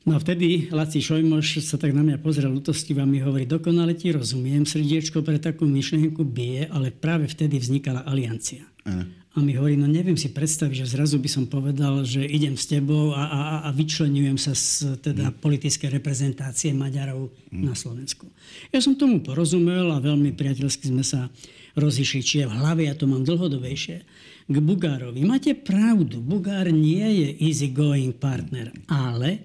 No 0.08 0.16
a 0.16 0.22
vtedy 0.22 0.72
Laci 0.72 1.04
Šojmoš 1.04 1.62
sa 1.62 1.76
tak 1.76 1.92
na 1.92 2.02
mňa 2.02 2.24
pozrel 2.24 2.50
ľutostivo 2.50 3.04
a 3.04 3.10
mi 3.10 3.20
hovorí, 3.20 3.44
dokonale 3.44 3.94
ti 3.94 4.16
rozumiem, 4.16 4.64
srdiečko 4.64 5.22
pre 5.22 5.38
takú 5.38 5.68
myšlienku 5.68 6.24
bije, 6.24 6.72
ale 6.72 6.90
práve 6.96 7.28
vtedy 7.28 7.60
vznikala 7.60 8.08
aliancia. 8.08 8.64
Áno. 8.88 9.19
A 9.40 9.42
mi 9.42 9.56
hovorí, 9.56 9.80
no 9.80 9.88
neviem 9.88 10.20
si 10.20 10.28
predstaviť, 10.36 10.84
že 10.84 11.00
zrazu 11.00 11.16
by 11.16 11.32
som 11.32 11.48
povedal, 11.48 12.04
že 12.04 12.28
idem 12.28 12.60
s 12.60 12.68
tebou 12.68 13.16
a, 13.16 13.24
a, 13.24 13.40
a 13.64 13.70
vyčlenujem 13.72 14.36
sa 14.36 14.52
z 14.52 15.00
teda, 15.00 15.32
mm. 15.32 15.40
politické 15.40 15.88
reprezentácie 15.88 16.76
Maďarov 16.76 17.32
mm. 17.48 17.64
na 17.64 17.72
Slovensku. 17.72 18.28
Ja 18.76 18.84
som 18.84 19.00
tomu 19.00 19.24
porozumel 19.24 19.96
a 19.96 20.04
veľmi 20.04 20.36
priateľsky 20.36 20.92
sme 20.92 21.08
sa 21.08 21.32
rozišli, 21.80 22.20
či 22.20 22.44
je 22.44 22.52
v 22.52 22.56
hlave, 22.60 22.84
ja 22.84 23.00
to 23.00 23.08
mám 23.08 23.24
dlhodobejšie. 23.24 24.04
K 24.52 24.58
Bugárovi. 24.60 25.24
Máte 25.24 25.56
pravdu, 25.56 26.20
Bugár 26.20 26.68
nie 26.68 27.08
je 27.24 27.28
easy 27.40 27.72
going 27.72 28.12
partner, 28.12 28.76
ale 28.92 29.40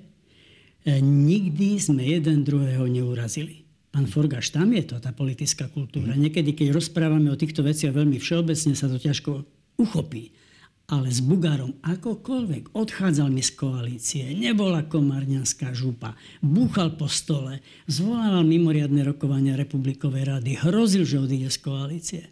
e, 0.82 0.98
nikdy 0.98 1.78
sme 1.78 2.02
jeden 2.02 2.42
druhého 2.42 2.82
neurazili. 2.90 3.62
Pán 3.94 4.10
Forgaš, 4.10 4.50
tam 4.50 4.74
je 4.74 4.90
to 4.90 4.98
tá 4.98 5.14
politická 5.14 5.70
kultúra. 5.70 6.18
Mm. 6.18 6.26
Niekedy, 6.26 6.50
keď 6.58 6.74
rozprávame 6.74 7.30
o 7.30 7.38
týchto 7.38 7.62
veciach 7.62 7.94
veľmi 7.94 8.18
všeobecne, 8.18 8.74
sa 8.74 8.90
to 8.90 8.98
ťažko 8.98 9.53
uchopí. 9.80 10.34
Ale 10.84 11.08
s 11.08 11.24
Bugárom 11.24 11.80
akokoľvek 11.80 12.76
odchádzal 12.76 13.32
mi 13.32 13.40
z 13.40 13.56
koalície, 13.56 14.24
nebola 14.36 14.84
komárňanská 14.84 15.72
župa, 15.72 16.12
búchal 16.44 16.92
po 16.92 17.08
stole, 17.08 17.64
zvolával 17.88 18.44
mimoriadne 18.44 19.00
rokovania 19.00 19.56
Republikovej 19.56 20.28
rady, 20.28 20.60
hrozil, 20.60 21.08
že 21.08 21.24
odíde 21.24 21.48
z 21.48 21.58
koalície. 21.64 22.22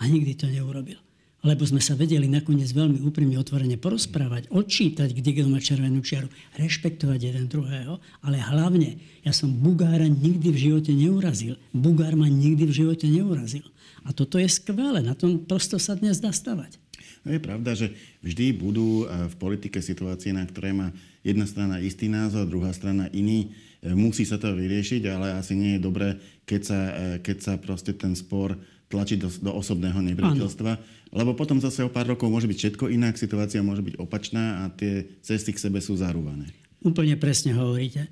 A 0.00 0.08
nikdy 0.08 0.32
to 0.32 0.48
neurobil. 0.48 0.96
Lebo 1.40 1.64
sme 1.64 1.80
sa 1.80 1.96
vedeli 1.96 2.28
nakoniec 2.28 2.68
veľmi 2.68 3.00
úprimne 3.00 3.40
otvorene 3.40 3.80
porozprávať, 3.80 4.52
odčítať, 4.52 5.08
kde 5.16 5.30
kto 5.40 5.48
má 5.48 5.56
červenú 5.56 6.04
čiaru, 6.04 6.28
rešpektovať 6.60 7.20
jeden 7.32 7.48
druhého, 7.48 7.96
ale 8.20 8.36
hlavne, 8.36 9.00
ja 9.24 9.32
som 9.32 9.48
Bugára 9.48 10.04
nikdy 10.04 10.52
v 10.52 10.62
živote 10.68 10.92
neurazil. 10.92 11.56
Bugár 11.72 12.12
ma 12.12 12.28
nikdy 12.28 12.68
v 12.68 12.76
živote 12.84 13.08
neurazil. 13.08 13.64
A 14.04 14.12
toto 14.12 14.36
je 14.36 14.48
skvelé, 14.52 15.00
na 15.00 15.16
tom 15.16 15.40
prosto 15.40 15.80
sa 15.80 15.96
dnes 15.96 16.20
dá 16.20 16.28
stavať. 16.28 16.76
No 17.20 17.36
je 17.36 17.40
pravda, 17.40 17.76
že 17.76 17.92
vždy 18.24 18.56
budú 18.56 19.04
e, 19.04 19.28
v 19.28 19.34
politike 19.36 19.84
situácie, 19.84 20.32
na 20.32 20.44
ktoré 20.48 20.72
má 20.72 20.88
jedna 21.20 21.44
strana 21.44 21.76
istý 21.76 22.08
názor, 22.08 22.48
druhá 22.48 22.72
strana 22.72 23.12
iný. 23.12 23.52
E, 23.84 23.92
musí 23.92 24.24
sa 24.24 24.40
to 24.40 24.56
vyriešiť, 24.56 25.04
ale 25.04 25.36
asi 25.36 25.52
nie 25.52 25.76
je 25.76 25.84
dobré, 25.84 26.16
keď 26.48 26.60
sa, 26.64 26.80
e, 26.80 27.02
keď 27.20 27.36
sa 27.44 27.52
proste 27.60 27.92
ten 27.92 28.16
spor 28.16 28.56
tlačí 28.90 29.14
do, 29.14 29.30
do 29.30 29.54
osobného 29.54 30.02
nepriateľstva. 30.02 30.72
Lebo 31.14 31.38
potom 31.38 31.62
zase 31.62 31.86
o 31.86 31.90
pár 31.90 32.10
rokov 32.10 32.26
môže 32.26 32.50
byť 32.50 32.58
všetko 32.58 32.90
inak, 32.90 33.14
situácia 33.14 33.62
môže 33.62 33.86
byť 33.86 33.94
opačná 34.02 34.66
a 34.66 34.74
tie 34.74 35.06
cesty 35.22 35.54
k 35.54 35.62
sebe 35.62 35.78
sú 35.78 35.94
zarúvané. 35.94 36.50
Úplne 36.82 37.14
presne 37.16 37.54
hovoríte 37.54 38.10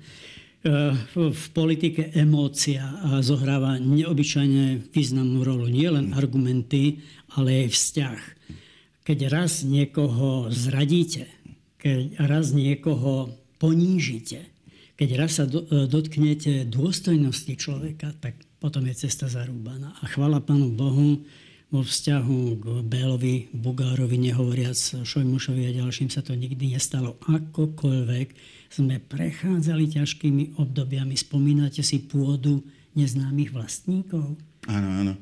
v 1.15 1.45
politike 1.55 2.11
emócia 2.11 2.83
zohráva 3.23 3.79
neobyčajne 3.79 4.91
významnú 4.91 5.47
rolu. 5.47 5.71
Nie 5.71 5.95
len 5.95 6.11
argumenty, 6.11 6.99
ale 7.31 7.63
aj 7.63 7.67
vzťah. 7.71 8.19
Keď 9.07 9.19
raz 9.31 9.63
niekoho 9.63 10.51
zradíte, 10.51 11.31
keď 11.79 12.19
raz 12.27 12.51
niekoho 12.51 13.31
ponížite, 13.55 14.51
keď 14.99 15.09
raz 15.15 15.39
sa 15.39 15.47
dotknete 15.47 16.67
dôstojnosti 16.67 17.55
človeka, 17.55 18.11
tak 18.19 18.35
potom 18.59 18.83
je 18.91 19.07
cesta 19.07 19.31
zarúbaná. 19.31 19.95
A 19.99 20.05
chvala 20.11 20.43
Pánu 20.43 20.75
Bohu, 20.75 21.23
vo 21.69 21.85
vzťahu 21.85 22.41
k 22.57 22.65
Bélovi, 22.81 23.35
Bugárovi, 23.53 24.17
nehovoriac 24.17 25.05
Šojmušovi 25.05 25.69
a 25.69 25.77
ďalším 25.85 26.09
sa 26.09 26.25
to 26.25 26.33
nikdy 26.33 26.73
nestalo. 26.73 27.21
Akokoľvek 27.29 28.27
sme 28.73 28.97
prechádzali 28.97 29.93
ťažkými 29.93 30.43
obdobiami. 30.57 31.13
Spomínate 31.13 31.85
si 31.85 32.01
pôdu 32.01 32.65
neznámych 32.97 33.53
vlastníkov? 33.53 34.33
Áno, 34.65 34.89
áno. 34.89 35.13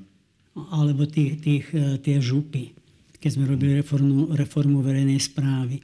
Alebo 0.72 1.04
tých, 1.04 1.44
tých, 1.44 1.68
e, 1.76 2.00
tie 2.00 2.18
župy, 2.24 2.72
keď 3.20 3.30
sme 3.30 3.46
robili 3.46 3.84
reformu, 3.84 4.32
reformu 4.32 4.80
verejnej 4.80 5.20
správy. 5.20 5.84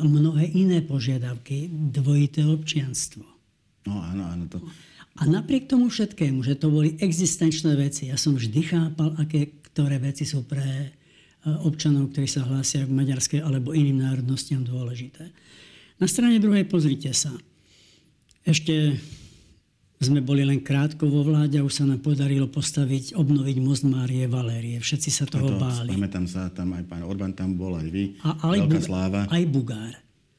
mnohé 0.00 0.56
iné 0.56 0.80
požiadavky, 0.80 1.68
dvojité 1.68 2.48
občianstvo. 2.48 3.28
No 3.84 4.00
áno, 4.00 4.24
áno. 4.24 4.44
To... 4.48 4.64
A 5.18 5.26
napriek 5.26 5.66
tomu 5.66 5.90
všetkému, 5.90 6.46
že 6.46 6.54
to 6.54 6.70
boli 6.70 6.94
existenčné 7.02 7.74
veci, 7.74 8.08
ja 8.08 8.16
som 8.16 8.38
vždy 8.38 8.60
chápal, 8.62 9.18
aké 9.18 9.58
ktoré 9.70 9.98
veci 10.02 10.26
sú 10.26 10.46
pre 10.46 10.62
e, 10.62 10.88
občanov, 11.66 12.10
ktorí 12.14 12.26
sa 12.26 12.46
hlásia 12.46 12.86
k 12.86 12.90
maďarskej 12.90 13.40
alebo 13.42 13.74
iným 13.74 14.02
národnostiam 14.02 14.62
dôležité. 14.62 15.30
Na 16.02 16.06
strane 16.10 16.42
druhej 16.42 16.66
pozrite 16.66 17.10
sa. 17.14 17.30
Ešte 18.42 18.96
sme 20.00 20.24
boli 20.24 20.48
len 20.48 20.64
krátko 20.64 21.04
vo 21.12 21.20
vláde 21.20 21.60
a 21.60 21.66
už 21.66 21.76
sa 21.76 21.84
nám 21.84 22.00
podarilo 22.00 22.48
postaviť, 22.48 23.12
obnoviť 23.20 23.56
most 23.60 23.84
Márie 23.84 24.24
Valérie. 24.24 24.80
Všetci 24.80 25.10
sa 25.12 25.28
toho 25.28 25.54
to, 25.54 25.60
báli. 25.60 25.92
Pamätám 25.92 26.24
sa, 26.24 26.48
tam 26.48 26.72
aj 26.72 26.88
pán 26.88 27.04
Orbán 27.04 27.36
tam 27.36 27.52
bol, 27.52 27.76
aj 27.76 27.88
vy. 27.92 28.16
A, 28.24 28.48
aj 28.48 28.64
Veľká 28.64 28.80
Bug- 28.80 28.88
sláva. 28.88 29.20
Aj 29.28 29.42
Bugár. 29.44 29.94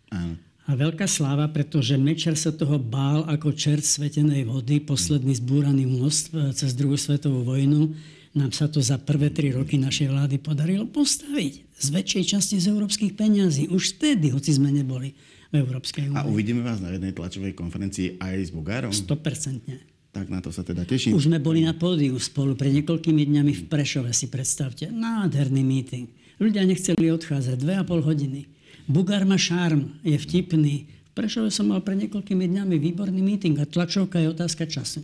Áno. 0.09 0.33
A 0.69 0.77
veľká 0.77 1.09
sláva, 1.09 1.49
pretože 1.49 1.97
Mečer 1.97 2.37
sa 2.37 2.53
toho 2.53 2.77
bál 2.77 3.25
ako 3.25 3.49
čert 3.57 3.81
svetenej 3.81 4.45
vody, 4.45 4.77
posledný 4.77 5.33
zbúraný 5.41 5.89
most 5.89 6.29
e, 6.29 6.53
cez 6.53 6.77
druhú 6.77 6.93
svetovú 6.93 7.41
vojnu. 7.41 7.97
Nám 8.37 8.53
sa 8.53 8.69
to 8.69 8.77
za 8.79 9.01
prvé 9.01 9.33
tri 9.33 9.51
roky 9.51 9.81
našej 9.81 10.13
vlády 10.13 10.37
podarilo 10.37 10.85
postaviť 10.85 11.53
z 11.75 11.87
väčšej 11.89 12.23
časti 12.37 12.55
z 12.61 12.71
európskych 12.71 13.17
peňazí. 13.17 13.73
Už 13.73 13.97
vtedy, 13.97 14.29
hoci 14.29 14.53
sme 14.53 14.69
neboli 14.69 15.17
v 15.51 15.55
Európskej 15.59 16.13
únii. 16.13 16.21
A 16.21 16.29
uvidíme 16.29 16.61
vás 16.63 16.79
na 16.79 16.93
jednej 16.93 17.11
tlačovej 17.11 17.57
konferencii 17.57 18.21
aj 18.21 18.35
s 18.39 18.51
Bugárom? 18.53 18.93
100%. 18.93 20.13
Tak 20.13 20.27
na 20.27 20.39
to 20.43 20.51
sa 20.51 20.63
teda 20.63 20.83
teším. 20.83 21.15
Už 21.15 21.27
sme 21.27 21.39
boli 21.39 21.63
na 21.63 21.75
pódiu 21.75 22.15
spolu 22.19 22.55
pred 22.55 22.71
niekoľkými 22.79 23.23
dňami 23.31 23.51
v 23.51 23.63
Prešove, 23.67 24.11
si 24.13 24.27
predstavte. 24.29 24.87
Nádherný 24.91 25.63
meeting. 25.63 26.07
Ľudia 26.39 26.63
nechceli 26.67 27.11
odchádzať, 27.11 27.55
dve 27.59 27.79
a 27.79 27.83
pol 27.83 28.03
hodiny. 28.03 28.60
Bugár 28.91 29.23
má 29.23 29.39
šarm, 29.39 29.87
je 30.03 30.19
vtipný. 30.19 30.83
V 30.83 31.11
Prešove 31.15 31.47
som 31.47 31.71
mal 31.71 31.79
pred 31.79 31.95
niekoľkými 31.95 32.43
dňami 32.43 32.75
výborný 32.75 33.23
meeting 33.23 33.55
a 33.63 33.65
tlačovka 33.65 34.19
je 34.19 34.27
otázka 34.35 34.67
času. 34.67 34.99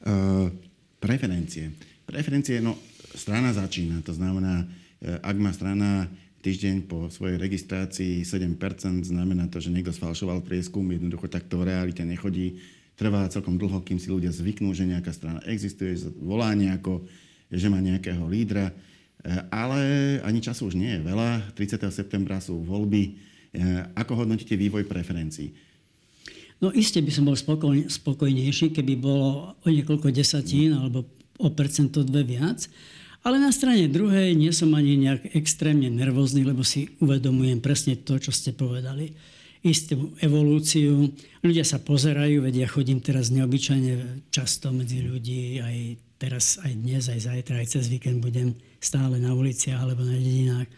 Uh, 0.00 0.48
preferencie. 0.96 1.76
Preferencie, 2.08 2.64
no, 2.64 2.80
strana 3.12 3.52
začína. 3.52 4.00
To 4.00 4.16
znamená, 4.16 4.64
eh, 5.04 5.20
ak 5.20 5.36
má 5.36 5.52
strana 5.52 6.08
týždeň 6.40 6.88
po 6.88 7.12
svojej 7.12 7.36
registrácii 7.36 8.24
7%, 8.24 9.04
znamená 9.04 9.50
to, 9.52 9.60
že 9.60 9.74
niekto 9.74 9.92
sfalšoval 9.92 10.40
prieskum, 10.40 10.86
jednoducho 10.88 11.28
takto 11.28 11.60
v 11.60 11.74
realite 11.74 12.00
nechodí. 12.00 12.62
Trvá 12.96 13.28
celkom 13.28 13.60
dlho, 13.60 13.82
kým 13.84 14.00
si 14.00 14.08
ľudia 14.08 14.32
zvyknú, 14.32 14.72
že 14.72 14.88
nejaká 14.88 15.12
strana 15.12 15.44
existuje, 15.44 16.00
volá 16.16 16.54
nejako, 16.56 17.04
že 17.52 17.66
má 17.68 17.76
nejakého 17.82 18.24
lídra. 18.24 18.72
Eh, 19.26 19.42
ale 19.50 19.80
ani 20.22 20.38
času 20.38 20.70
už 20.70 20.78
nie 20.78 20.94
je 20.94 21.02
veľa. 21.02 21.50
30. 21.58 21.90
septembra 21.90 22.38
sú 22.38 22.62
voľby. 22.62 23.02
Eh, 23.50 23.82
ako 23.98 24.22
hodnotíte 24.22 24.54
vývoj 24.54 24.86
preferencií? 24.86 25.50
No 26.62 26.70
iste 26.70 27.02
by 27.02 27.10
som 27.10 27.26
bol 27.26 27.34
spokojnejší, 27.34 28.70
keby 28.70 28.94
bolo 28.96 29.58
o 29.60 29.66
niekoľko 29.66 30.14
desatín 30.14 30.78
alebo 30.78 31.04
o 31.42 31.50
percento 31.52 32.06
dve 32.06 32.22
viac. 32.22 32.70
Ale 33.26 33.42
na 33.42 33.50
strane 33.50 33.90
druhej 33.90 34.38
nie 34.38 34.54
som 34.54 34.70
ani 34.78 34.94
nejak 34.94 35.34
extrémne 35.34 35.90
nervózny, 35.90 36.46
lebo 36.46 36.62
si 36.62 36.94
uvedomujem 37.02 37.58
presne 37.58 37.98
to, 37.98 38.22
čo 38.22 38.30
ste 38.30 38.54
povedali. 38.54 39.10
Istú 39.66 40.14
evolúciu. 40.22 41.10
Ľudia 41.42 41.66
sa 41.66 41.82
pozerajú, 41.82 42.46
vedia, 42.46 42.70
ja 42.70 42.72
chodím 42.72 43.02
teraz 43.02 43.34
neobyčajne 43.34 44.22
často 44.30 44.70
medzi 44.70 45.02
ľudí, 45.02 45.58
aj 45.58 45.76
teraz, 46.22 46.62
aj 46.62 46.72
dnes, 46.78 47.10
aj 47.10 47.20
zajtra, 47.26 47.60
aj 47.60 47.68
cez 47.74 47.90
víkend 47.90 48.22
budem 48.22 48.54
stále 48.86 49.18
na 49.18 49.34
uliciach 49.34 49.82
alebo 49.82 50.06
na 50.06 50.14
dedinách. 50.14 50.70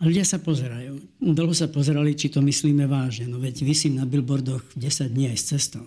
A 0.00 0.08
ľudia 0.08 0.24
sa 0.24 0.40
pozerajú. 0.40 0.96
Dlho 1.20 1.52
sa 1.52 1.68
pozerali, 1.68 2.16
či 2.16 2.32
to 2.32 2.40
myslíme 2.40 2.88
vážne. 2.88 3.28
No 3.28 3.36
veď 3.36 3.66
vysím 3.66 4.00
na 4.00 4.08
billboardoch 4.08 4.64
10 4.72 5.12
dní 5.12 5.28
aj 5.28 5.36
s 5.36 5.44
cestou. 5.52 5.84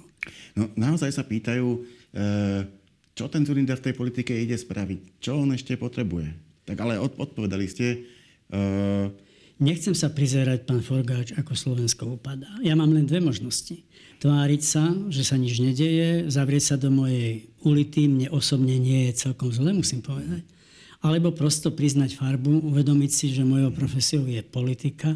No 0.53 0.69
naozaj 0.77 1.15
sa 1.15 1.23
pýtajú, 1.25 1.81
e- 2.13 2.83
čo 3.13 3.29
ten 3.29 3.45
Zurinda 3.45 3.77
v 3.77 3.85
tej 3.89 3.93
politike 3.93 4.33
ide 4.33 4.57
spraviť, 4.57 5.21
čo 5.21 5.37
on 5.37 5.53
ešte 5.53 5.77
potrebuje. 5.77 6.33
Tak 6.65 6.77
ale 6.81 6.97
odpovedali 6.97 7.65
ste. 7.69 8.09
Uh... 8.49 9.13
Nechcem 9.61 9.93
sa 9.93 10.09
prizerať, 10.09 10.65
pán 10.65 10.81
Forgáč, 10.81 11.29
ako 11.37 11.53
Slovensko 11.53 12.17
upadá. 12.17 12.49
Ja 12.65 12.73
mám 12.73 12.89
len 12.89 13.05
dve 13.05 13.21
možnosti. 13.21 13.85
Tváriť 14.17 14.61
sa, 14.65 14.89
že 15.13 15.21
sa 15.21 15.37
nič 15.37 15.61
nedeje, 15.61 16.25
zavrieť 16.25 16.73
sa 16.73 16.75
do 16.79 16.89
mojej 16.89 17.45
ulity, 17.61 18.09
mne 18.09 18.33
osobne 18.33 18.81
nie 18.81 19.09
je 19.11 19.29
celkom 19.29 19.53
zle, 19.53 19.77
musím 19.77 20.01
povedať. 20.01 20.41
Alebo 21.03 21.35
prosto 21.35 21.67
priznať 21.67 22.15
farbu, 22.15 22.63
uvedomiť 22.63 23.11
si, 23.11 23.25
že 23.35 23.43
mojou 23.43 23.75
profesiou 23.75 24.23
je 24.23 24.39
politika, 24.39 25.11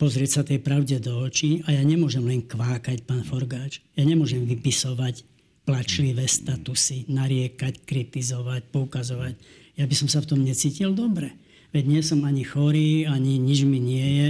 pozrieť 0.00 0.30
sa 0.40 0.42
tej 0.46 0.64
pravde 0.64 0.96
do 0.96 1.12
očí 1.20 1.60
a 1.68 1.76
ja 1.76 1.82
nemôžem 1.84 2.24
len 2.24 2.40
kvákať, 2.40 3.04
pán 3.04 3.20
Forgáč. 3.20 3.84
Ja 3.92 4.08
nemôžem 4.08 4.48
vypisovať 4.48 5.28
plačlivé 5.68 6.24
statusy, 6.24 7.04
nariekať, 7.12 7.84
kritizovať, 7.84 8.72
poukazovať. 8.72 9.36
Ja 9.76 9.84
by 9.84 9.94
som 9.94 10.08
sa 10.08 10.24
v 10.24 10.32
tom 10.32 10.40
necítil 10.40 10.96
dobre. 10.96 11.36
Veď 11.76 11.84
nie 11.84 12.00
som 12.00 12.24
ani 12.24 12.48
chorý, 12.48 13.04
ani 13.04 13.36
nič 13.36 13.68
mi 13.68 13.76
nie 13.76 14.08
je. 14.24 14.28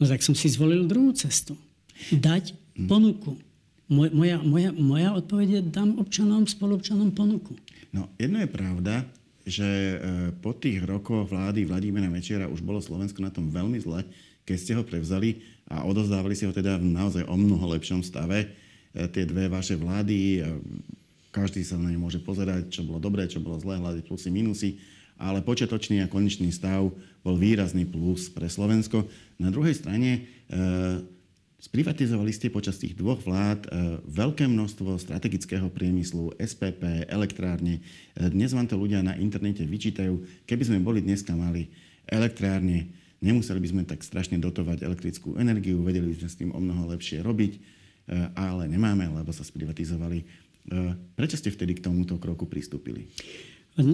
No 0.00 0.08
tak 0.08 0.24
som 0.24 0.32
si 0.32 0.48
zvolil 0.48 0.88
druhú 0.88 1.12
cestu. 1.12 1.52
Dať 2.08 2.56
ponuku. 2.88 3.36
Moja, 3.92 4.40
moja, 4.40 4.72
moja 4.72 5.12
odpoveď 5.12 5.48
je, 5.52 5.60
dám 5.68 6.00
občanom, 6.00 6.48
spolupčanom 6.48 7.12
ponuku. 7.12 7.52
No, 7.92 8.08
jedno 8.16 8.40
je 8.40 8.48
pravda, 8.48 9.04
že 9.42 9.66
e, 9.66 9.96
po 10.38 10.54
tých 10.54 10.82
rokoch 10.86 11.26
vlády 11.30 11.66
Vladimíra 11.66 12.06
Večera 12.10 12.46
už 12.46 12.62
bolo 12.62 12.78
Slovensko 12.78 13.18
na 13.22 13.34
tom 13.34 13.50
veľmi 13.50 13.78
zle, 13.82 14.06
keď 14.46 14.56
ste 14.58 14.72
ho 14.78 14.82
prevzali 14.86 15.42
a 15.66 15.82
odozdávali 15.86 16.34
si 16.34 16.46
ho 16.46 16.52
teda 16.54 16.78
v 16.78 16.86
naozaj 16.90 17.26
o 17.26 17.34
mnoho 17.34 17.74
lepšom 17.74 18.02
stave. 18.06 18.46
E, 18.94 19.08
tie 19.10 19.26
dve 19.26 19.50
vaše 19.50 19.74
vlády, 19.74 20.38
e, 20.38 20.58
každý 21.34 21.66
sa 21.66 21.80
na 21.80 21.90
ne 21.90 21.98
môže 21.98 22.22
pozerať, 22.22 22.70
čo 22.70 22.86
bolo 22.86 23.02
dobré, 23.02 23.26
čo 23.26 23.42
bolo 23.42 23.58
zlé, 23.58 23.80
hľadať 23.82 24.02
plusy, 24.06 24.28
minusy, 24.30 24.78
ale 25.18 25.42
počiatočný 25.42 26.02
a 26.02 26.10
konečný 26.10 26.50
stav 26.50 26.90
bol 27.22 27.36
výrazný 27.38 27.86
plus 27.86 28.30
pre 28.30 28.50
Slovensko. 28.50 29.06
Na 29.38 29.54
druhej 29.54 29.78
strane 29.78 30.26
Sprivatizovali 31.62 32.34
ste 32.34 32.50
počas 32.50 32.74
tých 32.82 32.98
dvoch 32.98 33.22
vlád 33.22 33.70
e, 33.70 34.02
veľké 34.10 34.50
množstvo 34.50 34.98
strategického 34.98 35.70
priemyslu, 35.70 36.34
SPP, 36.34 37.06
elektrárne. 37.06 37.78
E, 37.78 38.26
dnes 38.34 38.50
vám 38.50 38.66
to 38.66 38.74
ľudia 38.74 38.98
na 38.98 39.14
internete 39.14 39.62
vyčítajú. 39.62 40.42
Keby 40.42 40.62
sme 40.66 40.82
boli 40.82 41.06
dneska 41.06 41.38
mali 41.38 41.70
elektrárne, 42.10 42.90
nemuseli 43.22 43.62
by 43.62 43.68
sme 43.70 43.82
tak 43.86 44.02
strašne 44.02 44.42
dotovať 44.42 44.82
elektrickú 44.82 45.38
energiu, 45.38 45.86
vedeli 45.86 46.10
by 46.10 46.26
sme 46.26 46.30
s 46.34 46.38
tým 46.42 46.50
o 46.50 46.58
mnoho 46.58 46.90
lepšie 46.98 47.22
robiť, 47.22 47.52
e, 47.54 47.60
ale 48.34 48.66
nemáme, 48.66 49.06
lebo 49.14 49.30
sa 49.30 49.46
sprivatizovali. 49.46 50.50
Prečo 51.14 51.38
ste 51.38 51.50
vtedy 51.54 51.78
k 51.78 51.84
tomuto 51.86 52.18
kroku 52.22 52.46
pristúpili? 52.46 53.06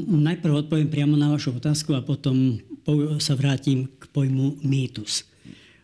Najprv 0.08 0.68
odpoviem 0.68 0.88
priamo 0.88 1.16
na 1.16 1.32
vašu 1.32 1.56
otázku 1.56 1.96
a 1.96 2.04
potom 2.04 2.60
sa 3.20 3.32
vrátim 3.37 3.88
k 3.96 4.04
pojmu 4.12 4.60
mýtus. 4.64 5.25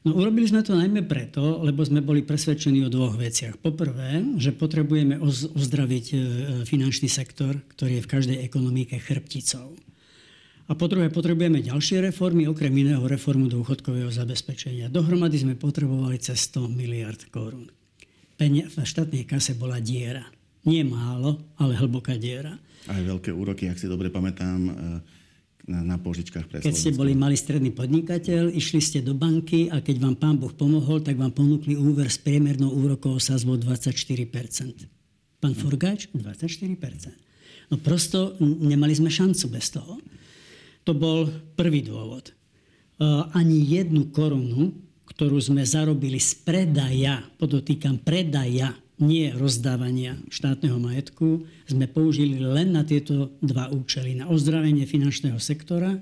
No 0.05 0.13
urobili 0.21 0.45
sme 0.45 0.61
to 0.61 0.77
najmä 0.77 1.09
preto, 1.09 1.65
lebo 1.65 1.81
sme 1.81 2.05
boli 2.05 2.21
presvedčení 2.21 2.85
o 2.85 2.93
dvoch 2.93 3.17
veciach. 3.17 3.57
Poprvé, 3.57 4.21
že 4.37 4.53
potrebujeme 4.53 5.17
ozdraviť 5.57 6.07
e, 6.13 6.17
finančný 6.69 7.09
sektor, 7.09 7.57
ktorý 7.73 7.99
je 7.99 8.05
v 8.05 8.13
každej 8.13 8.39
ekonomike 8.45 9.01
chrbticou. 9.01 9.73
A 10.69 10.73
po 10.77 10.93
druhé, 10.93 11.09
potrebujeme 11.09 11.65
ďalšie 11.65 12.05
reformy, 12.05 12.45
okrem 12.45 12.73
iného 12.73 13.01
reformu 13.05 13.49
dôchodkového 13.49 14.13
zabezpečenia. 14.13 14.93
Dohromady 14.93 15.41
sme 15.41 15.57
potrebovali 15.57 16.21
cez 16.21 16.53
100 16.53 16.69
miliard 16.69 17.21
korún. 17.33 17.73
v 18.37 18.77
štátnej 18.77 19.25
kase 19.25 19.57
bola 19.57 19.81
diera. 19.81 20.29
Nie 20.69 20.85
málo, 20.85 21.49
ale 21.57 21.81
hlboká 21.81 22.21
diera. 22.21 22.61
Aj 22.93 23.01
veľké 23.01 23.33
úroky, 23.33 23.73
ak 23.73 23.81
si 23.81 23.89
dobre 23.89 24.13
pamätám, 24.13 24.61
e, 24.69 24.73
na, 25.65 25.97
požičkách 25.97 26.47
pre 26.47 26.57
Keď 26.61 26.77
ste 26.77 26.93
boli 26.93 27.17
malý 27.17 27.41
stredný 27.41 27.73
podnikateľ, 27.73 28.53
išli 28.53 28.81
ste 28.85 29.01
do 29.01 29.17
banky 29.17 29.73
a 29.73 29.81
keď 29.81 29.97
vám 29.97 30.17
pán 30.21 30.37
Boh 30.37 30.53
pomohol, 30.53 31.01
tak 31.01 31.17
vám 31.17 31.33
ponúkli 31.33 31.73
úver 31.73 32.13
s 32.13 32.21
priemernou 32.21 32.69
úrokovou 32.69 33.17
sazbou 33.17 33.57
24% 33.57 34.29
Pán 35.41 35.55
Forgáč 35.57 36.09
24% 36.13 37.25
No 37.73 37.81
prosto 37.81 38.37
nemali 38.45 38.93
sme 38.93 39.09
šancu 39.09 39.45
bez 39.49 39.73
toho. 39.73 39.97
To 40.85 40.93
bol 40.93 41.25
prvý 41.57 41.81
dôvod. 41.81 42.29
Uh, 43.01 43.27
ani 43.33 43.65
jednu 43.65 44.13
korunu, 44.13 44.69
ktorú 45.09 45.41
sme 45.41 45.65
zarobili 45.65 46.21
z 46.21 46.45
predaja, 46.45 47.25
podotýkam 47.41 48.05
predaja 48.05 48.77
nie 49.03 49.35
rozdávania 49.35 50.15
štátneho 50.31 50.79
majetku, 50.79 51.47
sme 51.67 51.91
použili 51.91 52.39
len 52.39 52.71
na 52.71 52.87
tieto 52.87 53.35
dva 53.43 53.67
účely. 53.71 54.15
Na 54.15 54.31
ozdravenie 54.31 54.87
finančného 54.87 55.39
sektora 55.43 55.99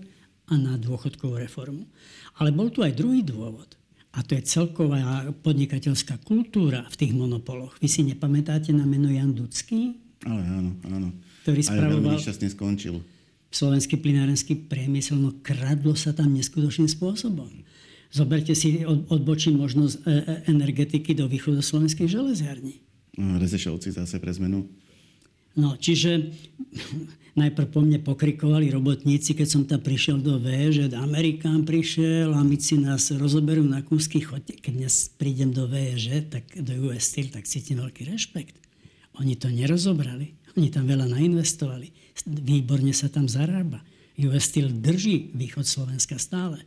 a 0.49 0.55
na 0.61 0.77
dôchodkovú 0.77 1.41
reformu. 1.41 1.89
Ale 2.37 2.53
bol 2.53 2.69
tu 2.69 2.85
aj 2.85 2.93
druhý 2.97 3.25
dôvod. 3.25 3.81
A 4.13 4.21
to 4.21 4.37
je 4.37 4.45
celková 4.45 5.25
podnikateľská 5.41 6.21
kultúra 6.21 6.85
v 6.93 6.97
tých 7.01 7.13
monopoloch. 7.17 7.81
Vy 7.81 7.89
si 7.89 8.05
nepamätáte 8.05 8.69
na 8.77 8.85
meno 8.85 9.09
Jan 9.09 9.33
Dudský? 9.33 9.97
Ale 10.29 10.43
áno, 10.45 10.71
áno. 10.85 11.09
Ktorý 11.49 11.61
spravoval... 11.65 12.21
veľmi 12.21 12.53
skončil. 12.53 13.01
Slovenský 13.53 14.01
plinárenský 14.01 14.69
priemysel, 14.69 15.17
no 15.17 15.33
kradlo 15.41 15.97
sa 15.97 16.13
tam 16.13 16.33
neskutočným 16.37 16.89
spôsobom. 16.89 17.49
Zoberte 18.13 18.53
si 18.53 18.85
odbočím 18.85 19.57
možnosť 19.57 19.95
e, 19.97 20.01
e, 20.05 20.13
energetiky 20.53 21.17
do 21.17 21.25
východu 21.25 21.65
slovenských 21.65 22.13
železiarní. 22.13 22.85
No, 23.17 23.41
Rezešovci 23.41 23.89
zase 23.89 24.21
pre 24.21 24.29
zmenu. 24.37 24.69
No, 25.57 25.81
čiže 25.81 26.29
najprv 27.41 27.69
po 27.73 27.81
mne 27.81 28.05
pokrikovali 28.05 28.69
robotníci, 28.69 29.33
keď 29.33 29.49
som 29.49 29.63
tam 29.65 29.81
prišiel 29.81 30.21
do 30.21 30.37
V, 30.37 30.45
že 30.77 30.93
Amerikán 30.93 31.65
prišiel 31.65 32.37
a 32.37 32.45
my 32.45 32.57
si 32.61 32.77
nás 32.77 33.09
rozoberú 33.17 33.65
na 33.65 33.81
kúsky. 33.81 34.21
Chodte. 34.21 34.61
Keď 34.61 34.73
dnes 34.77 35.09
prídem 35.17 35.49
do 35.49 35.65
že, 35.97 36.21
tak 36.29 36.45
do 36.53 36.93
US 36.93 37.09
Steel, 37.09 37.33
tak 37.33 37.49
cítim 37.49 37.81
veľký 37.81 38.13
rešpekt. 38.13 38.61
Oni 39.21 39.41
to 39.41 39.49
nerozobrali. 39.49 40.37
Oni 40.61 40.69
tam 40.69 40.85
veľa 40.85 41.09
nainvestovali. 41.09 41.89
Výborne 42.29 42.93
sa 42.93 43.09
tam 43.09 43.25
zarába. 43.25 43.81
US 44.21 44.53
Steel 44.53 44.69
drží 44.69 45.33
východ 45.33 45.65
Slovenska 45.65 46.21
stále. 46.21 46.61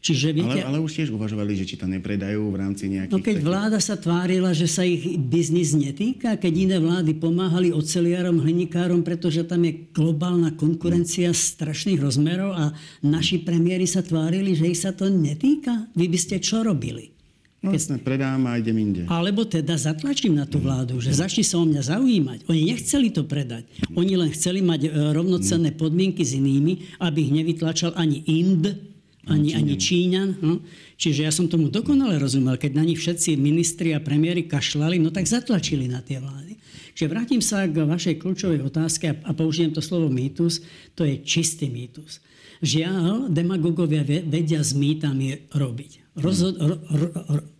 Čiže 0.00 0.32
viete, 0.32 0.64
ale, 0.64 0.64
ale 0.64 0.78
už 0.80 0.96
tiež 0.96 1.12
uvažovali, 1.12 1.52
že 1.52 1.68
či 1.68 1.76
to 1.76 1.84
nepredajú 1.84 2.48
v 2.48 2.56
rámci 2.56 2.88
nejakých... 2.88 3.12
No 3.12 3.20
keď 3.20 3.36
takých... 3.36 3.44
vláda 3.44 3.78
sa 3.84 4.00
tvárila, 4.00 4.56
že 4.56 4.64
sa 4.64 4.80
ich 4.80 5.20
biznis 5.20 5.76
netýka, 5.76 6.40
keď 6.40 6.52
iné 6.56 6.76
vlády 6.80 7.20
pomáhali 7.20 7.68
oceliarom, 7.68 8.40
hliníkárom, 8.40 9.04
pretože 9.04 9.44
tam 9.44 9.60
je 9.68 9.92
globálna 9.92 10.56
konkurencia 10.56 11.28
no. 11.28 11.36
strašných 11.36 12.00
rozmerov 12.00 12.56
a 12.56 12.72
naši 13.04 13.44
premiéry 13.44 13.84
sa 13.84 14.00
tvárili, 14.00 14.56
že 14.56 14.72
ich 14.72 14.80
sa 14.80 14.96
to 14.96 15.12
netýka. 15.12 15.92
Vy 15.92 16.08
by 16.08 16.18
ste 16.18 16.40
čo 16.40 16.64
robili? 16.64 17.12
No 17.60 17.76
jasne, 17.76 18.00
predám 18.00 18.40
a 18.48 18.56
idem 18.56 18.80
inde. 18.80 19.04
Alebo 19.04 19.44
teda 19.44 19.76
zatlačím 19.76 20.32
na 20.32 20.48
tú 20.48 20.64
vládu, 20.64 20.96
že 20.96 21.12
začni 21.12 21.44
sa 21.44 21.60
o 21.60 21.68
mňa 21.68 21.92
zaujímať. 21.92 22.38
Oni 22.48 22.72
nechceli 22.72 23.12
to 23.12 23.28
predať. 23.28 23.68
Oni 23.92 24.16
len 24.16 24.32
chceli 24.32 24.64
mať 24.64 24.88
e, 24.88 24.90
rovnocenné 25.12 25.76
podmienky 25.76 26.24
s 26.24 26.32
inými, 26.40 26.96
aby 27.04 27.28
ich 27.28 27.32
nevytlačal 27.36 27.92
ani 28.00 28.24
Ind, 28.24 28.89
ani, 29.30 29.54
ani 29.54 29.74
Číňan. 29.78 30.42
No. 30.42 30.60
Čiže 31.00 31.24
ja 31.24 31.32
som 31.32 31.46
tomu 31.46 31.70
dokonale 31.70 32.20
rozumel, 32.20 32.58
keď 32.58 32.76
na 32.76 32.84
nich 32.84 33.00
všetci 33.00 33.38
ministri 33.38 33.96
a 33.96 34.02
premiéry 34.02 34.44
kašľali, 34.44 34.98
no 34.98 35.14
tak 35.14 35.30
zatlačili 35.30 35.88
na 35.88 36.02
tie 36.02 36.18
vlády. 36.18 36.58
Čiže 36.92 37.08
vrátim 37.08 37.40
sa 37.40 37.64
k 37.64 37.86
vašej 37.86 38.20
kľúčovej 38.20 38.60
otázke 38.66 39.08
a 39.08 39.30
použijem 39.32 39.72
to 39.72 39.80
slovo 39.80 40.12
mýtus. 40.12 40.60
To 40.98 41.06
je 41.06 41.22
čistý 41.24 41.72
mýtus. 41.72 42.20
Žiaľ, 42.60 43.32
demagogovia 43.32 44.04
vedia 44.04 44.60
s 44.60 44.76
mýtami 44.76 45.48
robiť. 45.48 46.12
Roz, 46.20 46.44
ro, 46.44 46.76
ro, 46.76 47.08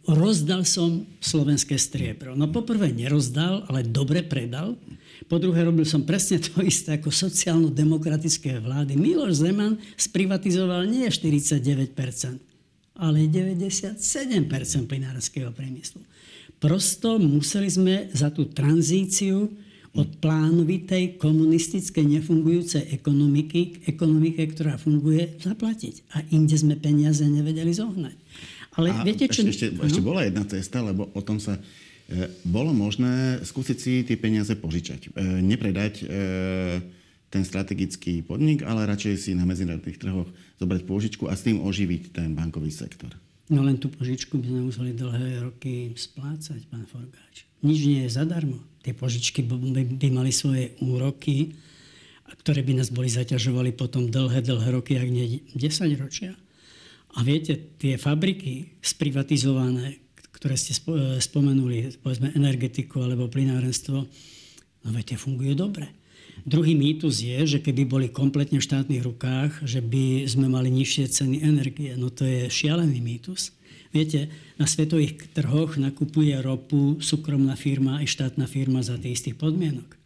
rozdal 0.04 0.68
som 0.68 1.08
slovenské 1.24 1.80
striebro. 1.80 2.36
No 2.36 2.52
poprvé 2.52 2.92
nerozdal, 2.92 3.64
ale 3.70 3.86
dobre 3.86 4.20
predal. 4.20 4.76
Po 5.28 5.36
druhé, 5.36 5.66
robil 5.66 5.84
som 5.84 6.06
presne 6.06 6.40
to 6.40 6.64
isté 6.64 6.96
ako 6.96 7.12
sociálno-demokratické 7.12 8.56
vlády. 8.62 8.96
Miloš 8.96 9.44
Zeman 9.44 9.76
sprivatizoval 10.00 10.88
nie 10.88 11.04
49%, 11.04 11.92
ale 12.96 13.28
97% 13.28 14.00
plinárskeho 14.88 15.52
priemyslu. 15.52 16.00
Prosto 16.60 17.16
museli 17.16 17.68
sme 17.72 17.94
za 18.12 18.28
tú 18.32 18.48
tranzíciu 18.48 19.48
od 19.90 20.08
plánovitej 20.22 21.18
komunistickej 21.18 22.20
nefungujúcej 22.20 22.94
ekonomiky 22.94 23.60
k 23.74 23.90
ekonomike, 23.90 24.44
ktorá 24.54 24.78
funguje, 24.78 25.34
zaplatiť. 25.42 26.14
A 26.14 26.22
inde 26.30 26.54
sme 26.54 26.78
peniaze 26.78 27.26
nevedeli 27.26 27.74
zohnať. 27.74 28.14
Ale 28.78 28.94
a 28.94 29.02
viete, 29.02 29.26
čo... 29.26 29.42
Ešte, 29.42 29.50
ešte, 29.50 29.66
no? 29.74 29.82
ešte 29.82 30.02
bola 30.04 30.22
jedna 30.22 30.46
cesta, 30.46 30.78
lebo 30.78 31.10
o 31.10 31.20
tom 31.26 31.42
sa 31.42 31.58
bolo 32.42 32.74
možné 32.74 33.42
skúsiť 33.46 33.78
si 33.78 33.92
tie 34.02 34.16
peniaze 34.18 34.50
požičať. 34.58 35.14
E, 35.14 35.40
nepredať 35.42 35.94
e, 36.02 36.04
ten 37.30 37.42
strategický 37.46 38.26
podnik, 38.26 38.66
ale 38.66 38.90
radšej 38.90 39.14
si 39.16 39.30
na 39.38 39.46
medzinárodných 39.46 40.02
trhoch 40.02 40.26
zobrať 40.58 40.82
pôžičku 40.82 41.30
a 41.30 41.38
s 41.38 41.46
tým 41.46 41.62
oživiť 41.62 42.10
ten 42.10 42.34
bankový 42.34 42.74
sektor. 42.74 43.14
No 43.50 43.62
len 43.62 43.78
tú 43.78 43.90
požičku 43.90 44.38
by 44.38 44.46
sme 44.46 44.60
museli 44.70 44.92
dlhé 44.94 45.42
roky 45.46 45.94
splácať, 45.94 46.70
pán 46.70 46.86
Forgáč. 46.86 47.46
Nič 47.62 47.78
nie 47.82 48.06
je 48.06 48.14
zadarmo. 48.14 48.58
Tie 48.82 48.94
požičky 48.94 49.42
by, 49.46 49.54
by 49.98 50.08
mali 50.10 50.30
svoje 50.30 50.74
úroky, 50.82 51.54
ktoré 52.42 52.62
by 52.62 52.78
nás 52.78 52.94
boli 52.94 53.10
zaťažovali 53.10 53.74
potom 53.74 54.06
dlhé, 54.06 54.46
dlhé 54.46 54.68
roky, 54.70 54.98
ak 54.98 55.10
nie 55.10 55.42
10 55.54 55.66
ročia. 55.98 56.34
A 57.18 57.26
viete, 57.26 57.58
tie 57.78 57.98
fabriky 57.98 58.78
sprivatizované, 58.78 59.98
ktoré 60.40 60.56
ste 60.56 60.72
e, 60.72 61.20
spomenuli, 61.20 62.00
povedzme 62.00 62.32
energetiku 62.32 63.04
alebo 63.04 63.28
plinárenstvo, 63.28 64.08
no 64.80 64.88
viete, 64.96 65.20
fungujú 65.20 65.52
dobre. 65.52 65.92
Druhý 66.48 66.72
mýtus 66.72 67.20
je, 67.20 67.36
že 67.44 67.58
keby 67.60 67.84
boli 67.84 68.06
kompletne 68.08 68.56
v 68.56 68.64
štátnych 68.64 69.04
rukách, 69.04 69.60
že 69.68 69.84
by 69.84 70.24
sme 70.24 70.48
mali 70.48 70.72
nižšie 70.72 71.04
ceny 71.12 71.44
energie. 71.44 71.92
No 72.00 72.08
to 72.08 72.24
je 72.24 72.48
šialený 72.48 73.04
mýtus. 73.04 73.52
Viete, 73.92 74.32
na 74.56 74.64
svetových 74.64 75.36
trhoch 75.36 75.76
nakupuje 75.76 76.32
ropu 76.40 76.96
súkromná 77.04 77.60
firma 77.60 78.00
aj 78.00 78.08
štátna 78.08 78.48
firma 78.48 78.80
za 78.80 78.96
tých 78.96 79.20
istých 79.20 79.36
podmienok. 79.36 80.00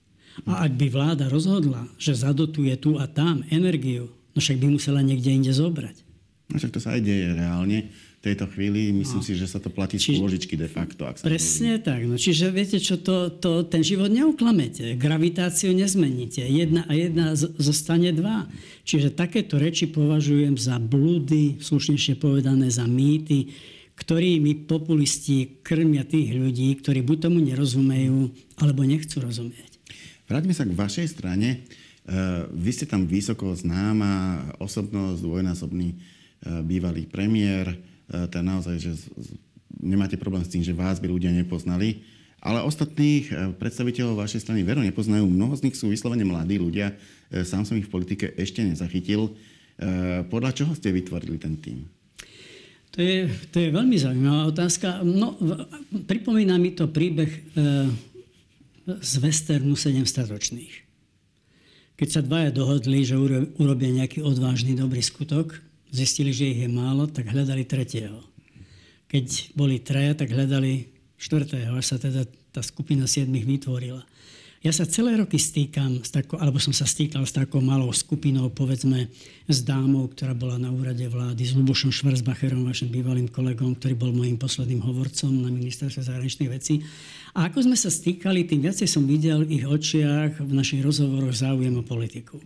A 0.51 0.66
ak 0.66 0.75
by 0.75 0.90
vláda 0.90 1.31
rozhodla, 1.31 1.87
že 1.94 2.18
zadotuje 2.18 2.75
tu 2.75 2.99
a 2.99 3.07
tam 3.07 3.47
energiu, 3.55 4.11
no 4.35 4.42
však 4.42 4.59
by 4.59 4.66
musela 4.66 4.99
niekde 4.99 5.31
inde 5.31 5.55
zobrať. 5.55 6.03
No 6.51 6.59
však 6.59 6.75
to 6.75 6.83
sa 6.83 6.99
aj 6.99 7.07
deje 7.07 7.31
reálne 7.38 7.94
tejto 8.24 8.48
chvíli. 8.48 8.88
Myslím 8.96 9.20
no. 9.20 9.26
si, 9.26 9.37
že 9.37 9.44
sa 9.44 9.60
to 9.60 9.68
platí 9.68 10.00
z 10.00 10.16
pôžičky 10.16 10.56
de 10.56 10.64
facto. 10.64 11.04
Ak 11.04 11.20
sa 11.20 11.28
presne 11.28 11.76
hovorí. 11.76 11.84
tak. 11.84 12.00
No, 12.08 12.16
čiže 12.16 12.48
viete 12.48 12.80
čo, 12.80 12.96
to, 12.96 13.28
to, 13.28 13.68
ten 13.68 13.84
život 13.84 14.08
neuklamete. 14.08 14.96
Gravitáciu 14.96 15.76
nezmeníte. 15.76 16.40
Jedna 16.40 16.88
a 16.88 16.92
jedna 16.96 17.37
z, 17.37 17.52
zostane 17.60 18.16
dva. 18.16 18.48
Čiže 18.88 19.12
takéto 19.12 19.60
reči 19.60 19.92
považujem 19.92 20.56
za 20.56 20.80
blúdy, 20.80 21.60
slušnejšie 21.60 22.16
povedané 22.16 22.72
za 22.72 22.88
mýty, 22.88 23.52
ktorými 23.94 24.66
populisti 24.66 25.60
krmia 25.62 26.02
tých 26.02 26.34
ľudí, 26.34 26.74
ktorí 26.82 27.04
buď 27.04 27.30
tomu 27.30 27.38
nerozumejú, 27.44 28.32
alebo 28.58 28.82
nechcú 28.82 29.22
rozumieť. 29.22 29.78
Vráťme 30.26 30.56
sa 30.56 30.64
k 30.64 30.74
vašej 30.74 31.06
strane. 31.12 31.62
Uh, 32.04 32.48
vy 32.52 32.70
ste 32.72 32.84
tam 32.88 33.06
vysoko 33.08 33.52
známa 33.52 34.44
osobnosť, 34.60 35.24
dvojnásobný 35.24 35.88
uh, 35.94 36.60
bývalý 36.60 37.08
premiér, 37.08 37.93
Je 38.10 38.40
naozaj, 38.42 38.76
že 38.80 38.92
nemáte 39.80 40.20
problém 40.20 40.44
s 40.44 40.52
tým, 40.52 40.60
že 40.60 40.76
vás 40.76 41.00
by 41.00 41.08
ľudia 41.08 41.32
nepoznali. 41.32 42.04
Ale 42.44 42.60
ostatných 42.60 43.24
e, 43.32 43.34
predstaviteľov 43.56 44.20
vašej 44.20 44.44
strany 44.44 44.60
veru 44.60 44.84
nepoznajú. 44.84 45.24
Mnoho 45.24 45.56
z 45.56 45.64
nich 45.64 45.80
sú 45.80 45.88
vyslovene 45.88 46.28
mladí 46.28 46.60
ľudia. 46.60 46.92
E, 47.32 47.40
sám 47.40 47.64
som 47.64 47.80
ich 47.80 47.88
v 47.88 47.94
politike 47.94 48.36
ešte 48.36 48.60
nezachytil. 48.60 49.32
Podľa 50.30 50.54
čoho 50.54 50.70
ste 50.78 50.94
vytvorili 50.94 51.34
ten 51.34 51.58
tým? 51.58 51.82
To 52.94 53.02
je, 53.02 53.26
to 53.50 53.58
je 53.58 53.74
veľmi 53.74 53.98
zaujímavá 53.98 54.54
otázka. 54.54 55.02
No, 55.02 55.34
pripomína 56.06 56.54
mi 56.62 56.78
to 56.78 56.86
príbeh 56.86 57.26
e, 57.26 57.40
z 58.86 59.12
westernu 59.18 59.74
700 59.74 60.30
ročných. 60.30 60.74
Keď 61.98 62.08
sa 62.10 62.22
dvaja 62.22 62.54
dohodli, 62.54 63.02
že 63.02 63.18
urobia 63.58 63.90
nejaký 63.90 64.22
odvážny 64.22 64.78
dobrý 64.78 65.02
skutok, 65.02 65.58
zistili, 65.94 66.35
že 66.35 66.50
ich 66.50 66.61
je 66.66 66.70
málo, 66.70 67.07
tak 67.07 67.30
hľadali 67.30 67.62
tretieho. 67.62 68.18
Keď 69.07 69.54
boli 69.54 69.78
traja, 69.78 70.18
tak 70.18 70.35
hľadali 70.35 70.90
štvrtého, 71.14 71.78
až 71.78 71.94
sa 71.94 71.96
teda 72.02 72.26
tá 72.50 72.61
skupina 72.66 73.07
siedmých 73.07 73.46
vytvorila. 73.46 74.02
Ja 74.64 74.72
sa 74.72 74.88
celé 74.88 75.20
roky 75.20 75.37
stýkam, 75.37 76.00
s 76.00 76.09
takou, 76.09 76.40
alebo 76.40 76.57
som 76.57 76.72
sa 76.72 76.88
stýkal 76.88 77.28
s 77.28 77.37
takou 77.37 77.61
malou 77.61 77.92
skupinou, 77.92 78.48
povedzme, 78.48 79.12
s 79.44 79.61
dámou, 79.61 80.09
ktorá 80.09 80.33
bola 80.33 80.57
na 80.57 80.72
úrade 80.72 81.04
vlády, 81.04 81.44
s 81.44 81.52
Lubošom 81.52 81.92
Švarzbacherom, 81.92 82.64
vašim 82.64 82.88
bývalým 82.88 83.28
kolegom, 83.28 83.76
ktorý 83.76 83.92
bol 83.92 84.16
môjim 84.16 84.40
posledným 84.40 84.80
hovorcom 84.80 85.37
na 85.37 85.52
ministerstve 85.52 86.09
zahraničných 86.09 86.48
vecí. 86.48 86.80
A 87.37 87.52
ako 87.52 87.68
sme 87.68 87.76
sa 87.76 87.92
stýkali, 87.92 88.48
tým 88.48 88.64
viacej 88.64 88.88
som 88.88 89.04
videl 89.04 89.44
ich 89.52 89.68
očiach 89.68 90.40
v 90.40 90.52
našich 90.57 90.80
rozhovoroch 90.80 91.37
záujem 91.37 91.76
o 91.76 91.85
politiku. 91.85 92.40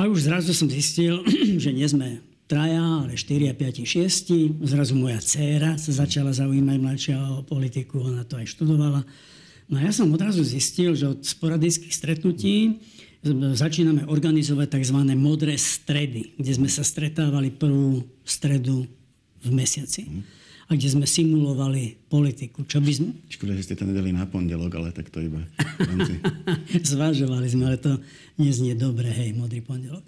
A 0.00 0.08
už 0.08 0.32
zrazu 0.32 0.56
som 0.56 0.64
zistil, 0.64 1.20
že 1.64 1.76
nie 1.76 1.84
sme 1.84 2.24
traja, 2.48 3.04
ale 3.04 3.20
4, 3.20 3.52
5, 3.52 3.84
6. 3.84 4.64
Zrazu 4.64 4.96
moja 4.96 5.20
dcéra 5.20 5.76
sa 5.76 5.92
začala 5.92 6.32
zaujímať 6.32 6.76
mladšia 6.80 7.16
o 7.20 7.44
politiku, 7.44 8.00
ona 8.08 8.24
to 8.24 8.40
aj 8.40 8.48
študovala. 8.48 9.04
No 9.68 9.76
a 9.76 9.84
ja 9.84 9.92
som 9.92 10.08
odrazu 10.08 10.40
zistil, 10.40 10.96
že 10.96 11.04
od 11.04 11.20
sporadických 11.20 11.92
stretnutí 11.92 12.80
začíname 13.52 14.08
organizovať 14.08 14.80
tzv. 14.80 15.04
modré 15.20 15.60
stredy, 15.60 16.32
kde 16.40 16.52
sme 16.56 16.72
sa 16.72 16.80
stretávali 16.80 17.52
prvú 17.52 18.00
stredu 18.24 18.88
v 19.44 19.48
mesiaci. 19.52 20.08
Mm 20.70 20.70
a 20.70 20.78
kde 20.78 20.86
sme 20.86 21.02
simulovali 21.02 21.98
politiku. 22.06 22.62
Čo 22.62 22.78
by 22.78 22.92
sme... 22.94 23.10
Škoda, 23.26 23.58
že 23.58 23.66
ste 23.66 23.74
to 23.74 23.82
nedali 23.82 24.14
na 24.14 24.22
pondelok, 24.22 24.70
ale 24.78 24.94
tak 24.94 25.10
to 25.10 25.18
iba... 25.18 25.42
Zvažovali 26.94 27.50
sme, 27.50 27.74
ale 27.74 27.78
to 27.82 27.98
neznie 28.38 28.78
dobre, 28.78 29.10
hej, 29.10 29.34
modrý 29.34 29.66
pondelok. 29.66 30.06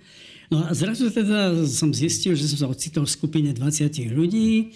No 0.54 0.62
a 0.62 0.70
zrazu 0.70 1.10
teda 1.10 1.66
som 1.66 1.90
zistil, 1.90 2.38
že 2.38 2.46
som 2.46 2.58
sa 2.62 2.66
ocitol 2.70 3.10
v 3.10 3.14
skupine 3.18 3.50
20 3.50 3.90
ľudí, 4.14 4.70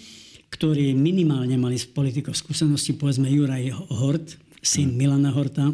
ktorí 0.51 0.91
minimálne 0.91 1.55
mali 1.55 1.79
s 1.79 1.87
politikou 1.87 2.35
skúsenosti, 2.35 2.91
povedzme 2.91 3.31
Juraj 3.31 3.71
Hort, 3.87 4.35
syn. 4.59 4.91
Milana 4.91 5.31
Horta, 5.31 5.71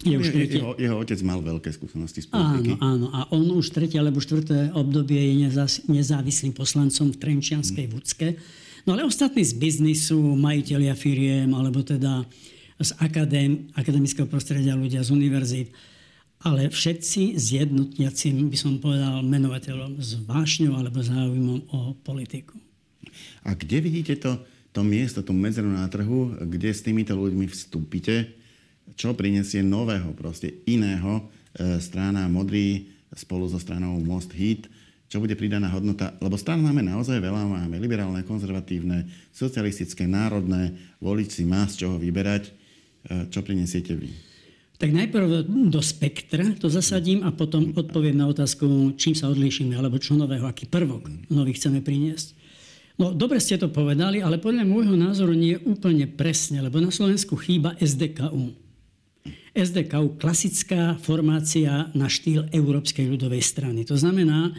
je 0.00 0.16
už 0.16 0.32
tretie... 0.32 0.64
jeho, 0.64 0.72
jeho 0.80 0.96
otec 0.96 1.20
mal 1.20 1.44
veľké 1.44 1.76
skúsenosti 1.76 2.24
z 2.24 2.32
politiky. 2.32 2.80
Áno, 2.80 2.80
áno. 2.80 3.06
A 3.12 3.28
on 3.36 3.44
už 3.52 3.68
tretie 3.72 4.00
alebo 4.00 4.20
štvrté 4.20 4.72
obdobie 4.72 5.20
je 5.20 5.48
nezávislým 5.92 6.56
poslancom 6.56 7.12
v 7.12 7.20
Trenčianskej 7.20 7.84
hmm. 7.84 7.92
Vúcke. 7.92 8.28
No 8.86 8.94
ale 8.94 9.02
ostatní 9.02 9.42
z 9.42 9.58
biznisu, 9.58 10.38
majiteľia 10.38 10.94
firiem, 10.94 11.50
alebo 11.58 11.82
teda 11.82 12.22
z 12.78 12.90
akadém, 13.02 13.66
akademického 13.74 14.30
prostredia 14.30 14.78
ľudia 14.78 15.02
z 15.02 15.10
univerzít, 15.10 15.74
ale 16.46 16.70
všetci 16.70 17.34
zjednotniacim, 17.34 18.46
by 18.46 18.54
som 18.54 18.78
povedal, 18.78 19.26
menovateľom 19.26 19.98
s 19.98 20.14
vášňou 20.22 20.78
alebo 20.78 21.02
záujmom 21.02 21.66
o 21.74 21.98
politiku. 21.98 22.54
A 23.42 23.58
kde 23.58 23.82
vidíte 23.82 24.14
to, 24.22 24.38
to 24.70 24.86
miesto, 24.86 25.24
tú 25.26 25.34
medzeru 25.34 25.66
na 25.66 25.90
trhu, 25.90 26.38
kde 26.46 26.70
s 26.70 26.84
týmito 26.86 27.18
ľuďmi 27.18 27.50
vstúpite, 27.50 28.38
čo 28.94 29.18
prinesie 29.18 29.66
nového, 29.66 30.14
proste 30.14 30.62
iného 30.68 31.26
e, 31.58 31.82
strana 31.82 32.30
Modrý 32.30 32.86
spolu 33.10 33.50
so 33.50 33.58
stranou 33.58 33.98
Most 33.98 34.30
Hit, 34.30 34.70
čo 35.06 35.22
bude 35.22 35.38
pridaná 35.38 35.70
hodnota, 35.70 36.18
lebo 36.18 36.34
strán 36.34 36.58
máme 36.58 36.82
naozaj 36.82 37.22
veľa, 37.22 37.46
máme 37.46 37.78
liberálne, 37.78 38.26
konzervatívne, 38.26 39.06
socialistické, 39.30 40.10
národné, 40.10 40.74
voliť 40.98 41.28
si 41.30 41.42
má 41.46 41.62
z 41.70 41.86
čoho 41.86 41.96
vyberať. 41.96 42.50
E, 42.50 42.52
čo 43.30 43.46
prinesiete 43.46 43.94
vy? 43.94 44.10
Tak 44.76 44.92
najprv 44.92 45.48
do 45.72 45.80
spektra 45.80 46.52
to 46.60 46.68
zasadím 46.68 47.24
a 47.24 47.32
potom 47.32 47.72
odpoviem 47.72 48.18
na 48.18 48.28
otázku, 48.28 48.92
čím 49.00 49.16
sa 49.16 49.32
odlíšime, 49.32 49.72
alebo 49.72 49.96
čo 49.96 50.18
nového, 50.18 50.44
aký 50.44 50.68
prvok 50.68 51.08
nový 51.32 51.56
chceme 51.56 51.80
priniesť. 51.80 52.36
No, 52.96 53.12
dobre 53.12 53.40
ste 53.40 53.60
to 53.60 53.72
povedali, 53.72 54.20
ale 54.20 54.40
podľa 54.40 54.64
môjho 54.68 54.96
názoru 54.96 55.32
nie 55.36 55.56
je 55.56 55.64
úplne 55.68 56.04
presne, 56.08 56.64
lebo 56.64 56.80
na 56.80 56.92
Slovensku 56.92 57.36
chýba 57.40 57.76
SDKU. 57.80 58.52
SDKU, 59.56 60.20
klasická 60.20 61.00
formácia 61.00 61.88
na 61.96 62.08
štýl 62.08 62.48
Európskej 62.52 63.08
ľudovej 63.08 63.40
strany. 63.40 63.88
To 63.88 63.96
znamená, 63.96 64.52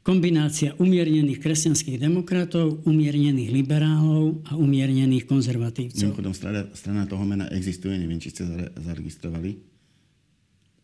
kombinácia 0.00 0.72
umiernených 0.80 1.40
kresťanských 1.44 2.00
demokratov, 2.00 2.80
umiernených 2.88 3.52
liberálov 3.52 4.40
a 4.48 4.56
umiernených 4.56 5.28
konzervatívcov. 5.28 6.00
Mimochodom, 6.00 6.32
strana, 6.32 6.62
strana 6.72 7.02
toho 7.04 7.24
mena 7.28 7.46
existuje, 7.52 8.00
neviem, 8.00 8.16
či 8.16 8.32
ste 8.32 8.48
zaregistrovali. 8.80 9.60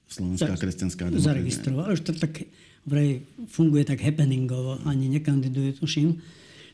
Slovenská 0.07 0.55
tak, 0.55 0.61
kresťanská 0.62 1.02
demokracia. 1.09 1.33
Zaregistrovala, 1.33 1.96
už 1.96 2.00
to 2.05 2.12
tak 2.14 2.46
vraj 2.87 3.24
funguje 3.50 3.83
tak 3.83 4.05
happeningovo, 4.05 4.79
ani 4.87 5.11
nekandiduje, 5.11 5.74
tuším. 5.81 6.22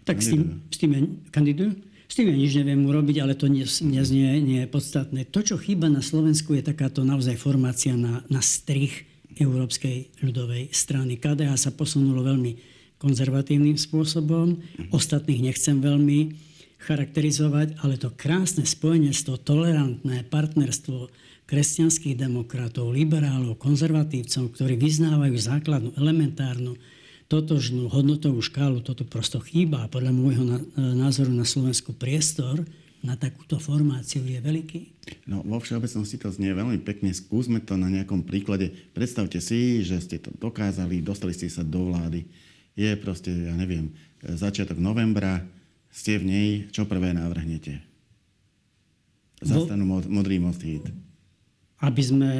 Tak 0.02 0.18
s 0.18 0.34
tým, 0.34 0.66
s 0.68 0.76
tým 0.76 0.90
ja, 0.92 1.00
kandidujú? 1.30 1.72
S 2.10 2.18
tým 2.18 2.28
ja 2.28 2.36
nič 2.36 2.52
neviem 2.58 2.82
urobiť, 2.84 3.24
ale 3.24 3.32
to 3.38 3.48
dnes, 3.48 3.80
dnes 3.80 4.10
nie, 4.12 4.28
nie 4.42 4.66
je 4.66 4.68
podstatné. 4.68 5.30
To, 5.30 5.40
čo 5.40 5.56
chýba 5.56 5.88
na 5.88 6.04
Slovensku, 6.04 6.52
je 6.58 6.60
takáto 6.60 7.06
naozaj 7.06 7.38
formácia 7.40 7.96
na, 7.96 8.20
na 8.28 8.44
strich 8.44 9.08
Európskej 9.38 10.24
ľudovej 10.24 10.72
strany. 10.72 11.16
KDH 11.16 11.56
sa 11.56 11.70
posunulo 11.72 12.24
veľmi 12.24 12.52
konzervatívnym 12.98 13.74
spôsobom, 13.74 14.62
ostatných 14.94 15.50
nechcem 15.50 15.82
veľmi 15.82 16.38
charakterizovať, 16.82 17.78
ale 17.82 17.98
to 17.98 18.10
krásne 18.14 18.66
spojenectvo, 18.66 19.38
tolerantné 19.42 20.26
partnerstvo 20.26 21.10
kresťanských 21.46 22.16
demokratov, 22.16 22.90
liberálov, 22.94 23.58
konzervatívcov, 23.58 24.54
ktorí 24.54 24.74
vyznávajú 24.78 25.36
základnú, 25.36 25.90
elementárnu, 25.98 26.78
totožnú 27.26 27.88
hodnotovú 27.88 28.44
škálu, 28.44 28.84
toto 28.84 29.08
prosto 29.08 29.40
chýba. 29.40 29.88
Podľa 29.88 30.12
môjho 30.12 30.44
názoru 30.76 31.32
na 31.32 31.48
Slovensku 31.48 31.96
priestor 31.96 32.60
na 33.02 33.18
takúto 33.18 33.58
formáciu 33.58 34.22
je 34.22 34.38
veľký? 34.38 34.80
No, 35.26 35.42
vo 35.42 35.58
všeobecnosti 35.58 36.16
to 36.22 36.30
znie 36.30 36.54
veľmi 36.54 36.78
pekne. 36.86 37.10
Skúsme 37.10 37.58
to 37.58 37.74
na 37.74 37.90
nejakom 37.90 38.22
príklade. 38.22 38.70
Predstavte 38.94 39.42
si, 39.42 39.82
že 39.82 39.98
ste 39.98 40.22
to 40.22 40.30
dokázali, 40.38 41.02
dostali 41.02 41.34
ste 41.34 41.50
sa 41.50 41.66
do 41.66 41.90
vlády. 41.90 42.22
Je 42.78 42.94
proste, 42.96 43.28
ja 43.28 43.54
neviem, 43.58 43.90
začiatok 44.22 44.78
novembra, 44.78 45.42
ste 45.92 46.16
v 46.16 46.24
nej, 46.24 46.50
čo 46.72 46.88
prvé 46.88 47.12
navrhnete? 47.12 47.82
Zastanú 49.42 49.84
mod, 49.84 50.06
modrý 50.08 50.38
most 50.38 50.62
hit. 50.62 50.86
Aby 51.82 52.02
sme 52.06 52.30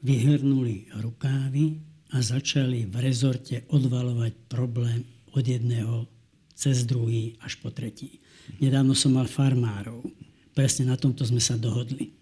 vyhrnuli 0.00 0.94
rukávy 0.94 1.82
a 2.14 2.22
začali 2.22 2.86
v 2.86 2.96
rezorte 3.02 3.66
odvalovať 3.68 4.32
problém 4.46 5.02
od 5.34 5.42
jedného 5.42 6.06
cez 6.54 6.86
druhý 6.86 7.34
až 7.42 7.58
po 7.58 7.74
tretí. 7.74 8.22
Nedávno 8.62 8.94
som 8.94 9.14
mal 9.14 9.26
farmárov. 9.26 10.06
Presne 10.52 10.88
na 10.88 10.96
tomto 11.00 11.24
sme 11.24 11.40
sa 11.40 11.56
dohodli. 11.56 12.12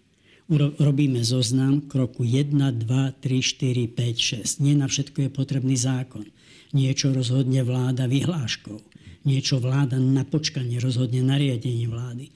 Robíme 0.81 1.23
zoznam 1.23 1.87
kroku 1.87 2.27
1, 2.27 2.51
2, 2.55 2.83
3, 2.83 3.23
4, 3.23 3.87
5, 3.87 4.59
6. 4.59 4.65
Nie 4.67 4.75
na 4.75 4.91
všetko 4.91 5.27
je 5.27 5.31
potrebný 5.31 5.79
zákon. 5.79 6.27
Niečo 6.75 7.15
rozhodne 7.15 7.63
vláda 7.63 8.11
vyhláškou. 8.11 8.79
niečo 9.25 9.61
vláda 9.61 10.01
na 10.01 10.25
počkanie 10.25 10.81
rozhodne 10.81 11.21
nariadením 11.21 11.93
vlády. 11.93 12.33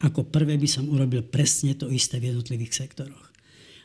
Ako 0.00 0.24
prvé 0.28 0.56
by 0.56 0.68
som 0.68 0.88
urobil 0.88 1.24
presne 1.24 1.76
to 1.76 1.88
isté 1.88 2.20
v 2.20 2.32
jednotlivých 2.32 2.72
sektoroch. 2.72 3.28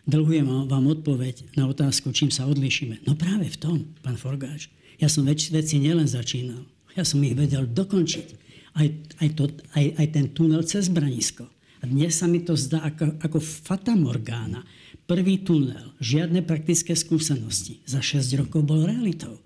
Dlhujem 0.05 0.69
vám 0.69 0.85
odpoveď 0.85 1.57
na 1.57 1.65
otázku, 1.65 2.13
čím 2.13 2.29
sa 2.29 2.45
odlišíme. 2.45 3.03
No 3.09 3.17
práve 3.17 3.49
v 3.49 3.57
tom, 3.57 3.77
pán 4.05 4.15
Forgáč. 4.15 4.69
Ja 5.01 5.11
som 5.11 5.25
veci 5.25 5.75
nielen 5.81 6.07
začínal, 6.07 6.63
ja 6.95 7.03
som 7.03 7.19
ich 7.25 7.35
vedel 7.35 7.67
dokončiť. 7.67 8.44
Aj, 8.75 8.87
aj, 9.23 9.29
to, 9.39 9.43
aj, 9.71 9.85
aj 9.95 10.07
ten 10.11 10.25
tunel 10.35 10.63
cez 10.67 10.91
Branisko. 10.91 11.47
A 11.79 11.87
dnes 11.87 12.19
sa 12.19 12.27
mi 12.27 12.43
to 12.43 12.59
zdá 12.59 12.83
ako, 12.83 13.15
ako 13.23 13.37
fatamorgána. 13.39 14.67
Prvý 15.05 15.45
tunel, 15.45 15.93
žiadne 16.01 16.41
praktické 16.41 16.97
skúsenosti. 16.97 17.79
Za 17.87 18.01
6 18.01 18.41
rokov 18.41 18.65
bol 18.65 18.83
realitou. 18.83 19.37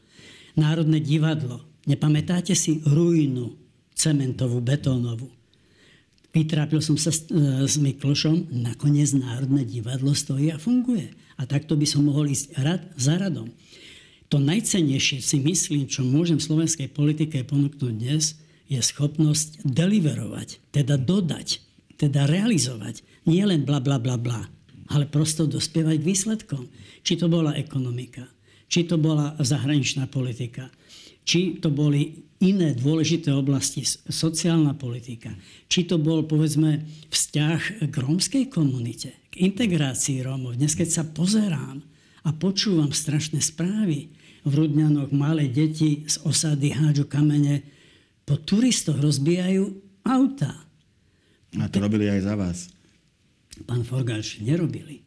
Národné 0.56 1.04
divadlo, 1.04 1.62
nepamätáte 1.86 2.56
si 2.56 2.82
ruínu 2.88 3.54
cementovú, 3.94 4.63
betónovú. 4.63 5.28
Vytrápil 6.30 6.80
som 6.80 6.96
sa 6.96 7.10
s, 7.10 7.26
e, 7.28 7.65
s 7.65 7.76
Miklošom, 7.76 8.54
nakoniec 8.54 9.12
Národné 9.18 9.65
divadlo 9.65 10.13
stojí 10.13 10.54
a 10.54 10.62
funguje. 10.62 11.12
A 11.36 11.44
takto 11.44 11.76
by 11.76 11.84
som 11.89 12.08
mohol 12.08 12.32
ísť 12.32 12.56
rad 12.62 12.82
za 12.96 13.18
radom. 13.20 13.50
To 14.30 14.38
najcennejšie 14.38 15.26
si 15.26 15.38
myslím, 15.42 15.89
čo 15.89 16.06
môžem 16.06 16.38
slovenskej 16.38 16.94
politike 16.94 17.42
ponúknuť 17.44 17.94
dnes, 17.98 18.38
je 18.69 18.79
schopnosť 18.79 19.65
deliverovať, 19.65 20.62
teda 20.69 20.95
dodať, 20.95 21.60
teda 21.97 22.29
realizovať. 22.29 23.01
Nie 23.25 23.49
len 23.49 23.65
bla 23.65 23.82
bla 23.82 23.97
bla 23.97 24.15
bla, 24.15 24.45
ale 24.93 25.10
prosto 25.10 25.49
dospievať 25.49 25.97
k 25.97 26.08
výsledkom. 26.08 26.63
Či 27.01 27.17
to 27.17 27.27
bola 27.27 27.58
ekonomika, 27.58 28.29
či 28.69 28.86
to 28.86 29.01
bola 29.01 29.34
zahraničná 29.41 30.05
politika, 30.05 30.69
či 31.25 31.58
to 31.58 31.73
boli 31.73 32.29
iné 32.39 32.71
dôležité 32.77 33.34
oblasti, 33.34 33.84
sociálna 33.86 34.77
politika, 34.77 35.34
či 35.67 35.84
to 35.84 35.99
bol, 35.99 36.23
povedzme, 36.23 36.86
vzťah 37.12 37.89
k 37.89 37.95
rómskej 37.99 38.47
komunite, 38.47 39.12
k 39.29 39.43
integrácii 39.49 40.23
Rómov. 40.23 40.55
Dnes, 40.55 40.73
keď 40.73 40.89
sa 40.89 41.03
pozerám 41.03 41.84
a 42.23 42.29
počúvam 42.32 42.95
strašné 42.95 43.43
správy, 43.43 44.10
v 44.47 44.51
Rudňanoch 44.55 45.12
malé 45.12 45.51
deti 45.51 46.08
z 46.08 46.15
osady 46.23 46.71
hádžu 46.71 47.12
kamene, 47.12 47.62
po 48.30 48.38
turistoch 48.38 49.02
rozbijajú 49.02 49.65
auta. 50.06 50.54
A 51.58 51.65
to 51.65 51.82
robili 51.82 52.06
aj 52.06 52.22
za 52.22 52.38
vás. 52.38 52.70
Pán 53.65 53.82
Forgáč, 53.82 54.38
nerobili. 54.38 55.02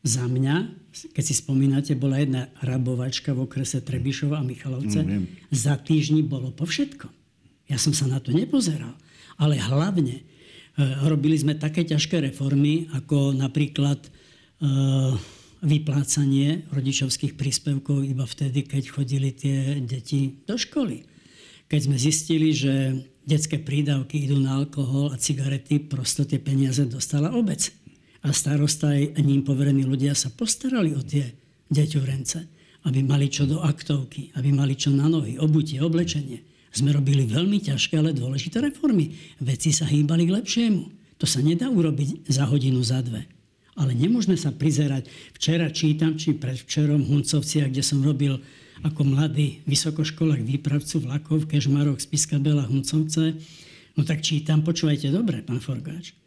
Za 0.00 0.24
mňa, 0.24 0.72
keď 1.12 1.24
si 1.24 1.34
spomínate, 1.36 1.92
bola 1.92 2.16
jedna 2.16 2.48
rabovačka 2.64 3.36
v 3.36 3.44
okrese 3.44 3.84
Trebišova 3.84 4.40
a 4.40 4.46
Michalovce. 4.46 5.04
No, 5.04 5.28
za 5.52 5.76
týždni 5.76 6.24
bolo 6.24 6.48
po 6.48 6.64
všetko. 6.64 7.12
Ja 7.68 7.76
som 7.76 7.92
sa 7.92 8.08
na 8.08 8.24
to 8.24 8.32
nepozeral. 8.32 8.96
Ale 9.36 9.60
hlavne 9.60 10.18
e, 10.18 10.22
robili 11.06 11.36
sme 11.36 11.60
také 11.60 11.84
ťažké 11.84 12.24
reformy, 12.24 12.88
ako 12.96 13.36
napríklad 13.36 14.00
e, 14.00 14.10
vyplácanie 15.62 16.66
rodičovských 16.72 17.38
príspevkov 17.38 18.02
iba 18.02 18.26
vtedy, 18.26 18.64
keď 18.66 18.82
chodili 18.90 19.30
tie 19.30 19.78
deti 19.84 20.42
do 20.42 20.58
školy. 20.58 21.11
Keď 21.72 21.88
sme 21.88 21.96
zistili, 21.96 22.52
že 22.52 23.00
detské 23.24 23.56
prídavky 23.56 24.28
idú 24.28 24.36
na 24.36 24.60
alkohol 24.60 25.08
a 25.08 25.16
cigarety, 25.16 25.80
prosto 25.80 26.28
tie 26.28 26.36
peniaze 26.36 26.84
dostala 26.84 27.32
obec 27.32 27.72
a 28.20 28.28
starosta 28.28 28.92
aj 28.92 29.16
ním 29.24 29.40
poverení 29.40 29.88
ľudia 29.88 30.12
sa 30.12 30.28
postarali 30.28 30.92
o 30.92 31.00
tie 31.00 31.32
deťurence, 31.72 32.38
aby 32.84 33.00
mali 33.00 33.32
čo 33.32 33.48
do 33.48 33.64
aktovky, 33.64 34.36
aby 34.36 34.52
mali 34.52 34.76
čo 34.76 34.92
na 34.92 35.08
nohy, 35.08 35.40
obutie, 35.40 35.80
oblečenie. 35.80 36.44
Sme 36.76 36.92
robili 36.92 37.24
veľmi 37.24 37.64
ťažké, 37.64 37.96
ale 37.96 38.12
dôležité 38.12 38.60
reformy. 38.60 39.16
Veci 39.40 39.72
sa 39.72 39.88
hýbali 39.88 40.28
k 40.28 40.34
lepšiemu. 40.44 40.82
To 41.16 41.24
sa 41.24 41.40
nedá 41.40 41.72
urobiť 41.72 42.28
za 42.28 42.52
hodinu, 42.52 42.84
za 42.84 43.00
dve. 43.00 43.24
Ale 43.80 43.96
nemôžeme 43.96 44.36
sa 44.36 44.52
prizerať. 44.52 45.08
Včera 45.32 45.72
čítam, 45.72 46.20
či 46.20 46.36
predvčerom 46.36 47.00
v 47.00 47.16
Huncovciach, 47.16 47.72
kde 47.72 47.80
som 47.80 48.04
robil 48.04 48.36
ako 48.82 49.06
mladý 49.06 49.62
vysokoškolák 49.64 50.42
výpravcu 50.42 51.06
vlakov 51.06 51.46
v 51.46 51.56
Kežmaroch, 51.56 52.02
Spiskabela, 52.02 52.66
Huncovce, 52.66 53.38
no 53.94 54.02
tak 54.02 54.22
čítam, 54.22 54.66
počúvajte 54.66 55.08
dobre, 55.14 55.46
pán 55.46 55.62
Forgáč, 55.62 56.18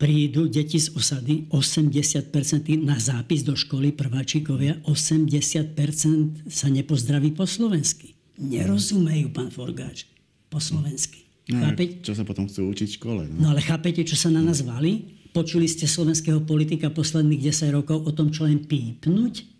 prídu 0.00 0.48
deti 0.48 0.80
z 0.80 0.90
osady, 0.96 1.46
80% 1.52 2.32
na 2.80 2.96
zápis 2.96 3.44
do 3.44 3.52
školy 3.52 3.92
prváčikovia, 3.92 4.80
80% 4.88 6.48
sa 6.48 6.66
nepozdraví 6.72 7.36
po 7.36 7.44
slovensky. 7.44 8.16
Nerozumejú, 8.40 9.30
pán 9.30 9.52
Forgáč, 9.52 10.08
po 10.48 10.58
slovensky. 10.58 11.28
No? 11.52 11.74
Čo 11.76 12.16
sa 12.16 12.24
potom 12.24 12.48
chcú 12.48 12.72
učiť 12.72 12.88
v 12.88 12.96
škole? 12.96 13.22
No? 13.28 13.46
no 13.46 13.46
ale 13.52 13.60
chápete, 13.60 14.06
čo 14.06 14.16
sa 14.16 14.32
na 14.32 14.40
nás 14.40 14.64
valí? 14.64 15.20
Počuli 15.32 15.64
ste 15.68 15.88
slovenského 15.88 16.44
politika 16.44 16.92
posledných 16.92 17.52
10 17.52 17.72
rokov 17.72 18.04
o 18.04 18.10
tom, 18.12 18.28
čo 18.32 18.44
len 18.44 18.62
pípnuť? 18.62 19.51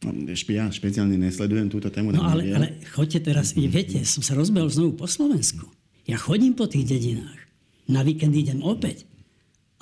Ja 0.00 0.72
špeciálne 0.72 1.20
nesledujem 1.20 1.68
túto 1.68 1.92
tému. 1.92 2.16
No 2.16 2.24
ale, 2.24 2.48
ale 2.56 2.68
choďte 2.96 3.28
teraz, 3.28 3.52
mm-hmm. 3.52 3.68
viete, 3.68 3.98
som 4.08 4.24
sa 4.24 4.32
rozbehol 4.32 4.72
znovu 4.72 4.96
po 4.96 5.04
Slovensku. 5.04 5.68
Ja 6.08 6.16
chodím 6.16 6.56
po 6.56 6.64
tých 6.64 6.88
dedinách. 6.88 7.36
Na 7.84 8.00
víkend 8.00 8.32
idem 8.32 8.64
opäť. 8.64 9.04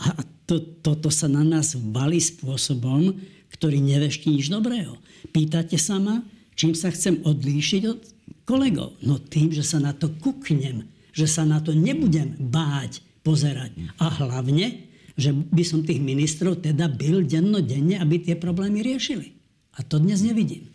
A 0.02 0.26
to, 0.42 0.58
toto 0.82 1.12
sa 1.14 1.30
na 1.30 1.46
nás 1.46 1.78
valí 1.78 2.18
spôsobom, 2.18 3.14
ktorý 3.54 3.78
nevešti 3.78 4.34
nič 4.34 4.50
dobrého. 4.50 4.98
Pýtate 5.30 5.78
sa 5.78 6.02
ma, 6.02 6.26
čím 6.58 6.74
sa 6.74 6.90
chcem 6.90 7.22
odlíšiť 7.22 7.82
od 7.86 8.00
kolegov. 8.42 8.98
No 9.06 9.22
tým, 9.22 9.54
že 9.54 9.62
sa 9.62 9.78
na 9.78 9.94
to 9.94 10.10
kuknem, 10.18 10.88
že 11.14 11.30
sa 11.30 11.46
na 11.46 11.62
to 11.62 11.78
nebudem 11.78 12.34
báť, 12.42 13.06
pozerať. 13.22 13.76
A 14.02 14.10
hlavne, 14.18 14.88
že 15.14 15.30
by 15.30 15.62
som 15.62 15.86
tých 15.86 16.02
ministrov 16.02 16.58
teda 16.62 16.90
byl 16.90 17.22
dennodenne, 17.22 18.02
aby 18.02 18.18
tie 18.18 18.34
problémy 18.34 18.82
riešili. 18.82 19.37
A 19.78 19.86
to 19.86 20.02
dnes 20.02 20.26
nevidím. 20.26 20.66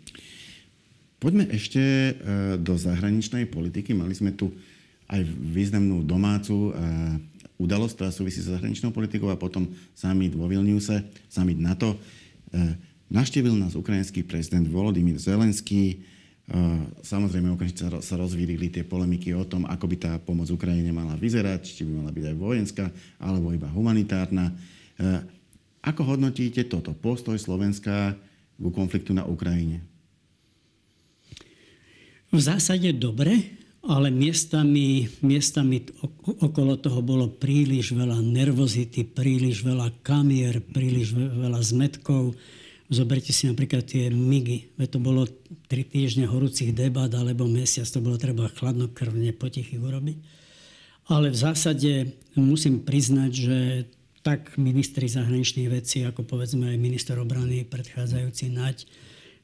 Poďme 1.20 1.48
ešte 1.52 1.80
e, 1.80 2.12
do 2.60 2.76
zahraničnej 2.76 3.48
politiky. 3.48 3.92
Mali 3.92 4.16
sme 4.16 4.32
tu 4.32 4.52
aj 5.08 5.24
významnú 5.28 6.04
domácu 6.04 6.52
e, 6.52 6.70
udalosť, 7.60 7.94
ktorá 8.00 8.10
súvisí 8.12 8.40
s 8.40 8.48
zahraničnou 8.48 8.92
politikou 8.92 9.28
a 9.28 9.40
potom 9.40 9.68
summit 9.92 10.32
vo 10.32 10.48
Vilniuse, 10.48 11.04
summit 11.28 11.60
NATO. 11.60 11.96
E, 12.52 12.76
Naštívil 13.12 13.52
nás 13.54 13.76
ukrajinský 13.76 14.24
prezident 14.24 14.64
Volodymyr 14.66 15.20
Zelenský. 15.20 16.02
Samozrejme, 17.04 17.52
okamžite 17.52 17.86
sa 18.00 18.14
rozvírili 18.18 18.72
tie 18.72 18.82
polemiky 18.82 19.36
o 19.36 19.46
tom, 19.46 19.68
ako 19.68 19.84
by 19.86 19.96
tá 20.00 20.12
pomoc 20.18 20.48
Ukrajine 20.50 20.90
mala 20.90 21.14
vyzerať, 21.14 21.62
či 21.62 21.86
by 21.86 22.00
mala 22.00 22.10
byť 22.10 22.24
aj 22.32 22.36
vojenská, 22.36 22.84
alebo 23.22 23.54
iba 23.54 23.70
humanitárna. 23.70 24.50
Ako 25.84 26.16
hodnotíte 26.16 26.64
toto 26.66 26.96
postoj 26.96 27.36
Slovenska 27.38 28.16
ku 28.58 28.70
konfliktu 28.70 29.14
na 29.14 29.26
Ukrajine? 29.26 29.82
V 32.34 32.40
zásade 32.42 32.90
dobre 32.94 33.64
ale 33.84 34.08
miestami, 34.08 35.04
miestami 35.20 35.84
okolo 36.24 36.80
toho 36.80 37.04
bolo 37.04 37.28
príliš 37.28 37.92
veľa 37.92 38.16
nervozity, 38.24 39.04
príliš 39.04 39.60
veľa 39.60 39.92
kamier, 40.00 40.64
príliš 40.64 41.12
veľa 41.12 41.60
zmetkov. 41.60 42.32
Zoberte 42.88 43.32
si 43.32 43.44
napríklad 43.44 43.84
tie 43.84 44.08
migy. 44.08 44.72
Veď 44.80 44.88
to 44.96 44.98
bolo 45.00 45.28
tri 45.68 45.84
týždne 45.84 46.24
horúcich 46.24 46.72
debat 46.72 47.12
alebo 47.12 47.44
mesiac, 47.44 47.84
to 47.84 48.00
bolo 48.00 48.16
treba 48.16 48.48
chladnokrvne 48.56 49.36
potichy 49.36 49.76
urobiť. 49.76 50.16
Ale 51.12 51.28
v 51.28 51.36
zásade 51.36 51.92
musím 52.40 52.80
priznať, 52.80 53.30
že 53.36 53.58
tak 54.24 54.56
ministri 54.56 55.04
zahraničných 55.04 55.68
vecí, 55.68 56.00
ako 56.02 56.24
povedzme 56.24 56.72
aj 56.72 56.78
minister 56.80 57.20
obrany 57.20 57.68
predchádzajúci 57.68 58.48
Naď, 58.56 58.88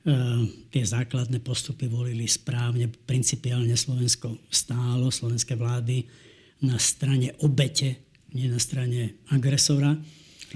Ehm, 0.01 0.49
tie 0.73 0.81
základné 0.81 1.45
postupy 1.45 1.85
volili 1.85 2.25
správne. 2.25 2.89
Principiálne 2.89 3.77
Slovensko 3.77 4.33
stálo, 4.49 5.13
slovenské 5.13 5.61
vlády 5.61 6.09
na 6.65 6.81
strane 6.81 7.37
obete, 7.45 8.01
nie 8.33 8.49
na 8.49 8.57
strane 8.57 9.21
agresora. 9.29 9.93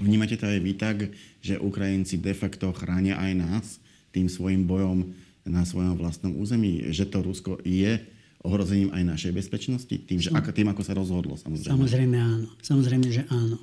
Vnímate 0.01 0.41
to 0.41 0.49
aj 0.49 0.59
vy 0.65 0.73
tak, 0.73 0.97
že 1.45 1.61
Ukrajinci 1.61 2.17
de 2.17 2.33
facto 2.33 2.73
chránia 2.73 3.21
aj 3.21 3.31
nás 3.37 3.65
tým 4.09 4.25
svojim 4.25 4.65
bojom 4.65 5.13
na 5.45 5.61
svojom 5.61 5.93
vlastnom 5.93 6.33
území, 6.41 6.89
že 6.89 7.05
to 7.05 7.21
Rusko 7.21 7.61
je 7.61 8.01
ohrozením 8.41 8.89
aj 8.97 9.13
našej 9.13 9.31
bezpečnosti, 9.33 9.93
tým, 9.93 10.17
že, 10.17 10.33
ako, 10.33 10.49
tým 10.57 10.73
ako 10.73 10.81
sa 10.81 10.97
rozhodlo, 10.97 11.37
samozrejme. 11.37 11.69
Samozrejme 11.69 12.17
áno. 12.17 12.49
Samozrejme, 12.65 13.07
že 13.13 13.29
áno 13.29 13.61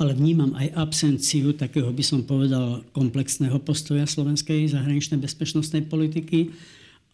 ale 0.00 0.16
vnímam 0.16 0.56
aj 0.56 0.72
absenciu 0.72 1.52
takého, 1.52 1.92
by 1.92 2.04
som 2.04 2.24
povedal, 2.24 2.80
komplexného 2.96 3.60
postoja 3.60 4.08
slovenskej 4.08 4.72
zahraničnej 4.72 5.20
bezpečnostnej 5.20 5.84
politiky 5.84 6.52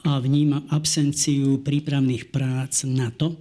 a 0.07 0.23
vnímam 0.23 0.63
absenciu 0.71 1.59
prípravných 1.67 2.31
prác 2.31 2.87
na 2.87 3.11
to, 3.11 3.35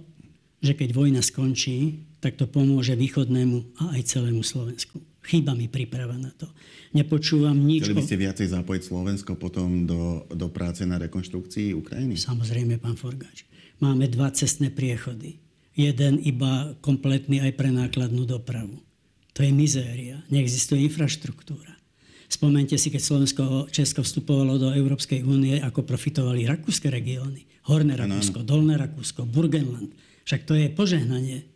že 0.58 0.74
keď 0.74 0.90
vojna 0.90 1.22
skončí, 1.22 2.02
tak 2.18 2.34
to 2.34 2.50
pomôže 2.50 2.98
východnému 2.98 3.78
a 3.78 3.94
aj 3.94 4.10
celému 4.10 4.42
Slovensku. 4.42 4.98
Chýba 5.22 5.54
mi 5.54 5.70
príprava 5.70 6.18
na 6.18 6.34
to. 6.34 6.50
Nepočúvam 6.96 7.54
nič. 7.54 7.84
Chceli 7.84 8.00
by 8.00 8.08
ste 8.08 8.18
viacej 8.18 8.48
zapojiť 8.58 8.82
Slovensko 8.82 9.36
potom 9.36 9.84
do, 9.84 10.24
do 10.32 10.48
práce 10.50 10.82
na 10.88 10.98
rekonštrukcii 10.98 11.76
Ukrajiny? 11.76 12.16
Samozrejme, 12.16 12.80
pán 12.80 12.96
Forgáč. 12.96 13.44
Máme 13.78 14.10
dva 14.10 14.32
cestné 14.34 14.72
priechody. 14.72 15.38
Jeden 15.78 16.18
iba 16.26 16.74
kompletný 16.82 17.38
aj 17.38 17.54
pre 17.54 17.70
nákladnú 17.70 18.26
dopravu. 18.26 18.87
To 19.38 19.46
je 19.46 19.54
mizéria. 19.54 20.18
Neexistuje 20.34 20.82
infraštruktúra. 20.82 21.78
Spomente 22.26 22.74
si, 22.74 22.90
keď 22.90 23.00
Slovensko 23.00 23.70
Česko 23.70 24.02
vstupovalo 24.02 24.58
do 24.58 24.68
Európskej 24.74 25.22
únie, 25.22 25.62
ako 25.62 25.86
profitovali 25.86 26.42
rakúske 26.44 26.90
regióny. 26.90 27.46
Horné 27.70 27.94
Rakúsko, 27.94 28.42
Dolné 28.42 28.74
Rakúsko, 28.74 29.30
Burgenland. 29.30 29.94
Však 30.26 30.42
to 30.42 30.58
je 30.58 30.66
požehnanie. 30.74 31.46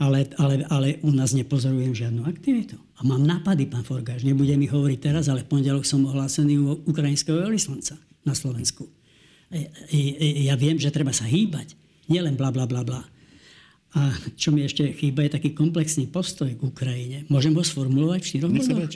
Ale, 0.00 0.26
ale, 0.40 0.66
ale 0.66 0.88
u 1.04 1.12
nás 1.12 1.36
nepozorujem 1.36 1.94
žiadnu 1.94 2.26
aktivitu. 2.26 2.80
A 2.98 3.06
mám 3.06 3.22
nápady, 3.22 3.68
pán 3.68 3.84
Forgáš. 3.86 4.24
Nebude 4.24 4.56
mi 4.56 4.66
hovoriť 4.66 4.98
teraz, 4.98 5.28
ale 5.28 5.44
v 5.46 5.52
pondelok 5.52 5.86
som 5.86 6.02
ohlásený 6.08 6.58
u 6.58 6.80
ukrajinského 6.88 7.38
veľvyslanca 7.38 7.94
na 8.26 8.34
Slovensku. 8.34 8.88
E, 9.52 9.68
e, 9.92 10.00
e, 10.16 10.26
ja 10.50 10.56
viem, 10.56 10.80
že 10.80 10.88
treba 10.88 11.12
sa 11.12 11.28
hýbať. 11.28 11.76
Nielen 12.08 12.34
bla, 12.34 12.50
bla, 12.50 12.64
bla, 12.66 12.82
bla. 12.82 13.04
A 13.92 14.08
čo 14.40 14.52
mi 14.56 14.64
ešte 14.64 14.88
chýba, 14.96 15.28
je 15.28 15.36
taký 15.36 15.52
komplexný 15.52 16.08
postoj 16.08 16.48
k 16.48 16.62
Ukrajine. 16.64 17.28
Môžem 17.28 17.52
ho 17.52 17.60
sformulovať 17.60 18.20
v 18.24 18.28
štyroch 18.28 18.52
bodoch? 18.52 18.88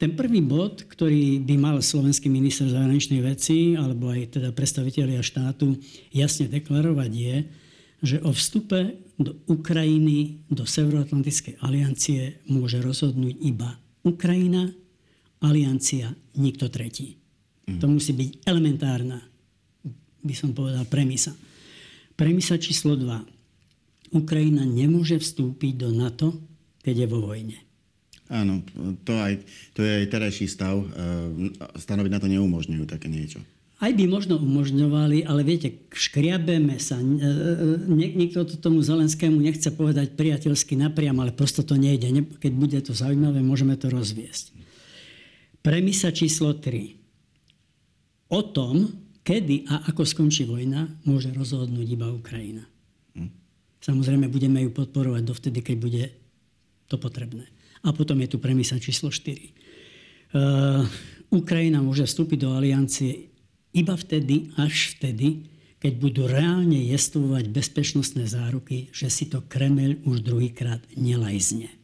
Ten 0.00 0.18
prvý 0.18 0.42
bod, 0.42 0.88
ktorý 0.88 1.38
by 1.44 1.54
mal 1.60 1.76
slovenský 1.78 2.26
minister 2.26 2.66
zahraničnej 2.66 3.22
veci 3.22 3.78
alebo 3.78 4.10
aj 4.10 4.40
teda 4.40 4.50
predstavitelia 4.50 5.22
štátu 5.22 5.78
jasne 6.10 6.50
deklarovať 6.50 7.12
je, 7.12 7.36
že 8.02 8.16
o 8.26 8.34
vstupe 8.34 8.98
do 9.14 9.38
Ukrajiny, 9.46 10.42
do 10.50 10.66
Severoatlantickej 10.66 11.62
aliancie 11.62 12.42
môže 12.50 12.82
rozhodnúť 12.82 13.36
iba 13.46 13.78
Ukrajina, 14.02 14.66
aliancia, 15.38 16.10
nikto 16.34 16.66
tretí. 16.66 17.22
Mm. 17.70 17.78
To 17.78 17.86
musí 17.86 18.10
byť 18.10 18.42
elementárna, 18.42 19.22
by 20.22 20.34
som 20.34 20.50
povedal, 20.50 20.82
premisa. 20.90 21.30
Premisa 22.18 22.58
číslo 22.58 22.98
2. 22.98 23.41
Ukrajina 24.12 24.62
nemôže 24.68 25.16
vstúpiť 25.16 25.74
do 25.80 25.88
NATO, 25.90 26.36
keď 26.84 27.04
je 27.04 27.08
vo 27.08 27.20
vojne. 27.24 27.58
Áno, 28.32 28.64
to, 29.04 29.12
aj, 29.12 29.44
to 29.76 29.84
je 29.84 29.92
aj 30.04 30.06
terajší 30.08 30.46
stav. 30.48 30.80
E, 30.80 30.86
stanoviť 31.76 32.10
na 32.12 32.20
to 32.20 32.32
neumožňujú 32.32 32.84
také 32.88 33.12
niečo. 33.12 33.44
Aj 33.82 33.90
by 33.90 34.04
možno 34.06 34.38
umožňovali, 34.38 35.26
ale 35.26 35.42
viete, 35.42 35.90
škriabeme 35.90 36.78
sa. 36.78 36.96
E, 36.96 37.04
e, 37.04 37.12
Nik- 37.92 38.16
nikto 38.16 38.46
to 38.46 38.56
tomu 38.56 38.80
Zelenskému 38.80 39.36
nechce 39.36 39.68
povedať 39.74 40.14
priateľsky 40.16 40.78
napriam, 40.78 41.18
ale 41.20 41.34
prosto 41.34 41.60
to 41.66 41.74
nejde. 41.76 42.08
Keď 42.40 42.52
bude 42.54 42.78
to 42.80 42.94
zaujímavé, 42.94 43.42
môžeme 43.42 43.74
to 43.76 43.90
rozviesť. 43.90 44.54
Premisa 45.60 46.14
číslo 46.14 46.56
3. 46.56 48.32
O 48.32 48.40
tom, 48.48 48.86
kedy 49.26 49.68
a 49.68 49.92
ako 49.92 50.08
skončí 50.08 50.48
vojna, 50.48 50.88
môže 51.04 51.28
rozhodnúť 51.36 51.86
iba 51.90 52.08
Ukrajina. 52.08 52.64
Hm. 53.18 53.41
Samozrejme, 53.82 54.30
budeme 54.30 54.62
ju 54.62 54.70
podporovať 54.70 55.22
dovtedy, 55.26 55.58
keď 55.58 55.76
bude 55.76 56.04
to 56.86 56.96
potrebné. 56.96 57.50
A 57.82 57.90
potom 57.90 58.14
je 58.22 58.30
tu 58.30 58.38
premisa 58.38 58.78
číslo 58.78 59.10
4. 59.10 59.34
Uh, 60.32 60.86
Ukrajina 61.34 61.82
môže 61.82 62.06
vstúpiť 62.06 62.46
do 62.46 62.54
aliancie 62.54 63.32
iba 63.74 63.98
vtedy, 63.98 64.54
až 64.54 64.94
vtedy, 64.96 65.50
keď 65.82 65.92
budú 65.98 66.30
reálne 66.30 66.78
jestvovať 66.78 67.50
bezpečnostné 67.50 68.30
záruky, 68.30 68.86
že 68.94 69.10
si 69.10 69.26
to 69.26 69.42
Kremel 69.50 69.98
už 70.06 70.22
druhýkrát 70.22 70.78
nelajzne. 70.94 71.81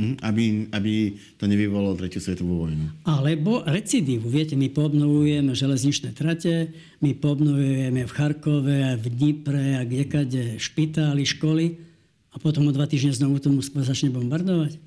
Hm, 0.00 0.16
aby, 0.24 0.44
aby 0.72 1.12
to 1.36 1.44
nevyvolalo 1.44 1.92
tretiu 1.92 2.24
svetovú 2.24 2.64
vojnu. 2.64 3.04
Alebo 3.04 3.60
recidívu. 3.68 4.32
Viete, 4.32 4.56
my 4.56 4.72
poobnovujeme 4.72 5.52
železničné 5.52 6.16
trate, 6.16 6.72
my 7.04 7.12
poobnovujeme 7.20 8.08
v 8.08 8.12
Charkove, 8.16 8.96
v 8.96 9.06
Dnipre 9.12 9.76
a 9.76 9.84
kdekade 9.84 10.56
špitály, 10.56 11.28
školy 11.28 11.76
a 12.32 12.40
potom 12.40 12.64
o 12.64 12.72
dva 12.72 12.88
týždne 12.88 13.12
znovu 13.12 13.44
to 13.44 13.52
začne 13.84 14.08
bombardovať. 14.08 14.80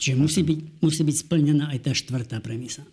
Čiže 0.00 0.16
musí 0.16 0.40
byť, 0.40 0.80
musí 0.80 1.04
byť 1.04 1.16
splnená 1.28 1.68
aj 1.68 1.78
tá 1.84 1.92
štvrtá 1.92 2.40
premisa. 2.40 2.88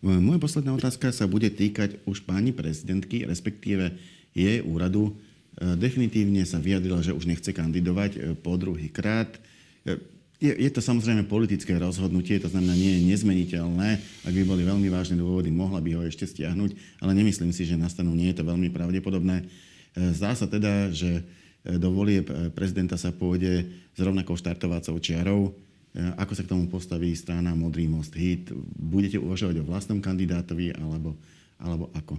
Moja 0.00 0.40
posledná 0.40 0.72
otázka 0.72 1.12
sa 1.12 1.28
bude 1.28 1.52
týkať 1.52 2.08
už 2.08 2.24
pani 2.24 2.56
prezidentky, 2.56 3.28
respektíve 3.28 4.00
jej 4.32 4.64
úradu. 4.64 5.12
E, 5.12 5.76
definitívne 5.76 6.40
sa 6.48 6.56
vyjadrila, 6.56 7.04
že 7.04 7.12
už 7.12 7.28
nechce 7.28 7.52
kandidovať 7.52 8.10
e, 8.16 8.18
po 8.32 8.56
druhý 8.56 8.88
krát. 8.88 9.28
E, 10.40 10.46
je, 10.48 10.52
je 10.56 10.70
to 10.72 10.80
samozrejme 10.80 11.28
politické 11.28 11.76
rozhodnutie, 11.76 12.40
to 12.40 12.48
znamená, 12.48 12.72
nie 12.72 12.96
je 12.96 13.06
nezmeniteľné. 13.12 13.88
Ak 14.24 14.32
by 14.32 14.42
boli 14.48 14.64
veľmi 14.64 14.88
vážne 14.88 15.20
dôvody, 15.20 15.52
mohla 15.52 15.84
by 15.84 16.00
ho 16.00 16.02
ešte 16.08 16.24
stiahnuť, 16.24 17.04
ale 17.04 17.12
nemyslím 17.12 17.52
si, 17.52 17.68
že 17.68 17.76
nastanú. 17.76 18.16
Nie 18.16 18.32
je 18.32 18.40
to 18.40 18.48
veľmi 18.48 18.72
pravdepodobné. 18.72 19.44
Zdá 19.92 20.32
sa 20.32 20.48
teda, 20.48 20.88
že 20.94 21.26
do 21.60 21.92
volie 21.92 22.24
prezidenta 22.56 22.96
sa 22.96 23.12
pôjde 23.12 23.68
s 23.92 24.00
rovnakou 24.00 24.32
štartovacou 24.32 24.96
čiarou. 24.96 25.52
E, 25.92 26.00
ako 26.16 26.32
sa 26.32 26.42
k 26.46 26.50
tomu 26.56 26.64
postaví 26.72 27.12
strana 27.12 27.52
Modrý 27.52 27.90
most 27.90 28.16
hit? 28.16 28.48
Budete 28.78 29.20
uvažovať 29.20 29.60
o 29.60 29.68
vlastnom 29.68 30.00
kandidátovi 30.00 30.72
alebo, 30.78 31.18
alebo 31.60 31.92
ako? 31.92 32.16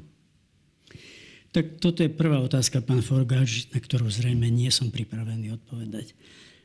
Tak 1.51 1.83
toto 1.83 1.99
je 2.05 2.11
prvá 2.11 2.39
otázka, 2.39 2.79
pán 2.79 3.03
Forgáč, 3.03 3.67
na 3.75 3.83
ktorú 3.83 4.07
zrejme 4.07 4.47
nie 4.47 4.71
som 4.71 4.87
pripravený 4.87 5.57
odpovedať. 5.59 6.15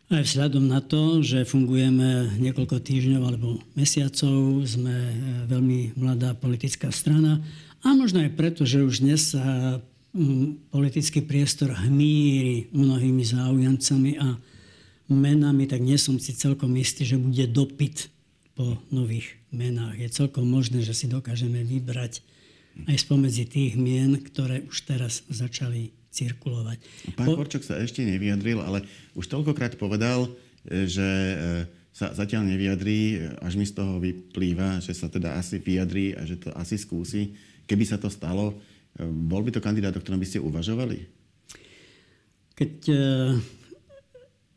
Aj 0.07 0.23
vzhľadom 0.23 0.71
na 0.71 0.79
to, 0.79 1.19
že 1.19 1.43
fungujeme 1.43 2.39
niekoľko 2.39 2.79
týždňov 2.79 3.23
alebo 3.27 3.59
mesiacov, 3.75 4.63
sme 4.63 4.95
e, 4.95 5.17
veľmi 5.51 5.99
mladá 5.99 6.31
politická 6.39 6.95
strana 6.95 7.43
a 7.83 7.91
možno 7.91 8.23
aj 8.23 8.39
preto, 8.39 8.63
že 8.63 8.87
už 8.87 9.03
dnes 9.03 9.35
sa 9.35 9.79
politický 10.71 11.27
priestor 11.27 11.75
hmíri 11.75 12.71
mnohými 12.71 13.21
záujemcami 13.27 14.13
a 14.23 14.39
menami, 15.11 15.67
tak 15.67 15.83
nie 15.83 15.99
som 15.99 16.23
si 16.23 16.33
celkom 16.39 16.71
istý, 16.79 17.03
že 17.03 17.19
bude 17.19 17.51
dopyt 17.51 18.07
po 18.57 18.79
nových 18.95 19.37
menách. 19.51 20.01
Je 20.01 20.09
celkom 20.09 20.47
možné, 20.47 20.87
že 20.87 20.97
si 20.97 21.11
dokážeme 21.11 21.67
vybrať 21.67 22.23
aj 22.89 22.97
spomedzi 22.97 23.45
tých 23.45 23.75
mien, 23.75 24.17
ktoré 24.23 24.65
už 24.71 24.87
teraz 24.87 25.27
začali 25.29 25.96
cirkulovať. 26.17 26.81
Pán 27.13 27.29
po... 27.29 27.37
Korčok 27.37 27.61
sa 27.61 27.77
ešte 27.77 28.01
nevyjadril, 28.01 28.65
ale 28.65 28.89
už 29.13 29.29
toľkokrát 29.29 29.77
povedal, 29.77 30.33
e, 30.65 30.89
že 30.89 31.05
e, 31.05 31.37
sa 31.93 32.17
zatiaľ 32.17 32.49
nevyjadrí, 32.49 33.21
až 33.45 33.61
mi 33.61 33.69
z 33.69 33.77
toho 33.77 34.01
vyplýva, 34.01 34.81
že 34.81 34.97
sa 34.97 35.13
teda 35.13 35.37
asi 35.37 35.61
vyjadrí 35.61 36.17
a 36.17 36.25
že 36.25 36.41
to 36.41 36.49
asi 36.57 36.81
skúsi. 36.81 37.37
Keby 37.69 37.85
sa 37.85 38.01
to 38.01 38.09
stalo, 38.09 38.57
e, 38.97 39.05
bol 39.05 39.45
by 39.45 39.53
to 39.53 39.61
kandidát, 39.61 39.93
o 39.93 40.01
ktorom 40.01 40.21
by 40.21 40.29
ste 40.29 40.41
uvažovali? 40.41 41.05
Keď 42.57 42.89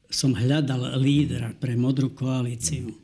som 0.08 0.32
hľadal 0.32 0.96
lídra 0.96 1.52
pre 1.60 1.76
modrú 1.76 2.16
koalíciu, 2.16 2.96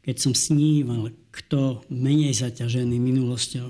keď 0.00 0.16
som 0.16 0.32
sníval, 0.32 1.12
kto 1.28 1.84
menej 1.92 2.32
zaťažený 2.40 2.96
minulosťou 2.96 3.68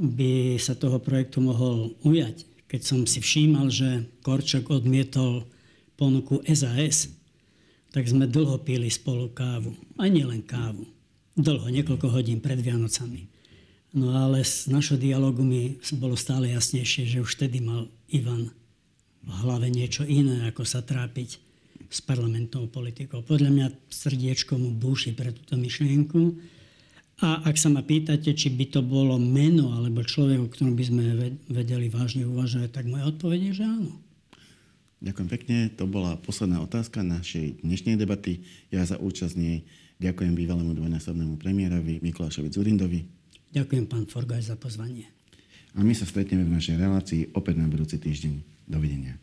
by 0.00 0.58
sa 0.58 0.74
toho 0.74 0.98
projektu 0.98 1.38
mohol 1.38 1.94
ujať, 2.02 2.53
keď 2.68 2.80
som 2.82 3.00
si 3.04 3.20
všímal, 3.20 3.70
že 3.70 4.08
Korčok 4.24 4.72
odmietol 4.72 5.46
ponuku 5.94 6.42
SAS, 6.50 7.12
tak 7.94 8.10
sme 8.10 8.26
dlho 8.26 8.58
pili 8.58 8.90
spolu 8.90 9.30
kávu. 9.30 9.70
A 10.00 10.10
nielen 10.10 10.42
kávu. 10.42 10.82
Dlho, 11.38 11.66
niekoľko 11.70 12.10
hodín 12.10 12.42
pred 12.42 12.58
Vianocami. 12.58 13.30
No 13.94 14.10
ale 14.10 14.42
z 14.42 14.66
našho 14.74 14.98
dialogu 14.98 15.46
mi 15.46 15.78
bolo 15.94 16.18
stále 16.18 16.50
jasnejšie, 16.50 17.06
že 17.06 17.22
už 17.22 17.38
vtedy 17.38 17.62
mal 17.62 17.86
Ivan 18.10 18.50
v 19.22 19.30
hlave 19.46 19.70
niečo 19.70 20.02
iné, 20.02 20.50
ako 20.50 20.66
sa 20.66 20.82
trápiť 20.82 21.38
s 21.86 21.98
parlamentnou 22.02 22.66
politikou. 22.66 23.22
Podľa 23.22 23.50
mňa 23.54 23.66
srdiečko 23.86 24.58
mu 24.58 24.74
búši 24.74 25.14
pre 25.14 25.30
túto 25.30 25.54
myšlienku. 25.54 26.34
A 27.22 27.46
ak 27.46 27.54
sa 27.54 27.70
ma 27.70 27.86
pýtate, 27.86 28.34
či 28.34 28.50
by 28.50 28.74
to 28.74 28.80
bolo 28.82 29.14
meno 29.22 29.70
alebo 29.70 30.02
človek, 30.02 30.38
o 30.42 30.50
ktorom 30.50 30.74
by 30.74 30.84
sme 30.84 31.02
vedeli 31.46 31.86
vážne 31.86 32.26
uvažovať, 32.26 32.74
tak 32.74 32.90
moja 32.90 33.06
odpoveď 33.06 33.40
je, 33.50 33.62
že 33.62 33.64
áno. 33.64 33.92
Ďakujem 35.04 35.28
pekne. 35.28 35.56
To 35.78 35.84
bola 35.86 36.16
posledná 36.18 36.58
otázka 36.64 37.04
našej 37.04 37.62
dnešnej 37.62 38.00
debaty. 38.00 38.42
Ja 38.72 38.82
za 38.82 38.98
účasť 38.98 39.34
nej 39.36 39.62
ďakujem 40.00 40.32
bývalému 40.32 40.74
dvojnásobnému 40.74 41.38
premiérovi 41.38 42.02
Mikulášovi 42.02 42.50
Zurindovi. 42.50 43.04
Ďakujem 43.54 43.84
pán 43.86 44.08
Forgaj 44.10 44.50
za 44.50 44.56
pozvanie. 44.58 45.06
A 45.76 45.84
my 45.84 45.94
sa 45.94 46.08
stretneme 46.08 46.42
v 46.48 46.56
našej 46.56 46.80
relácii 46.80 47.22
opäť 47.36 47.62
na 47.62 47.70
budúci 47.70 48.00
týždeň. 48.00 48.54
Dovidenia. 48.64 49.20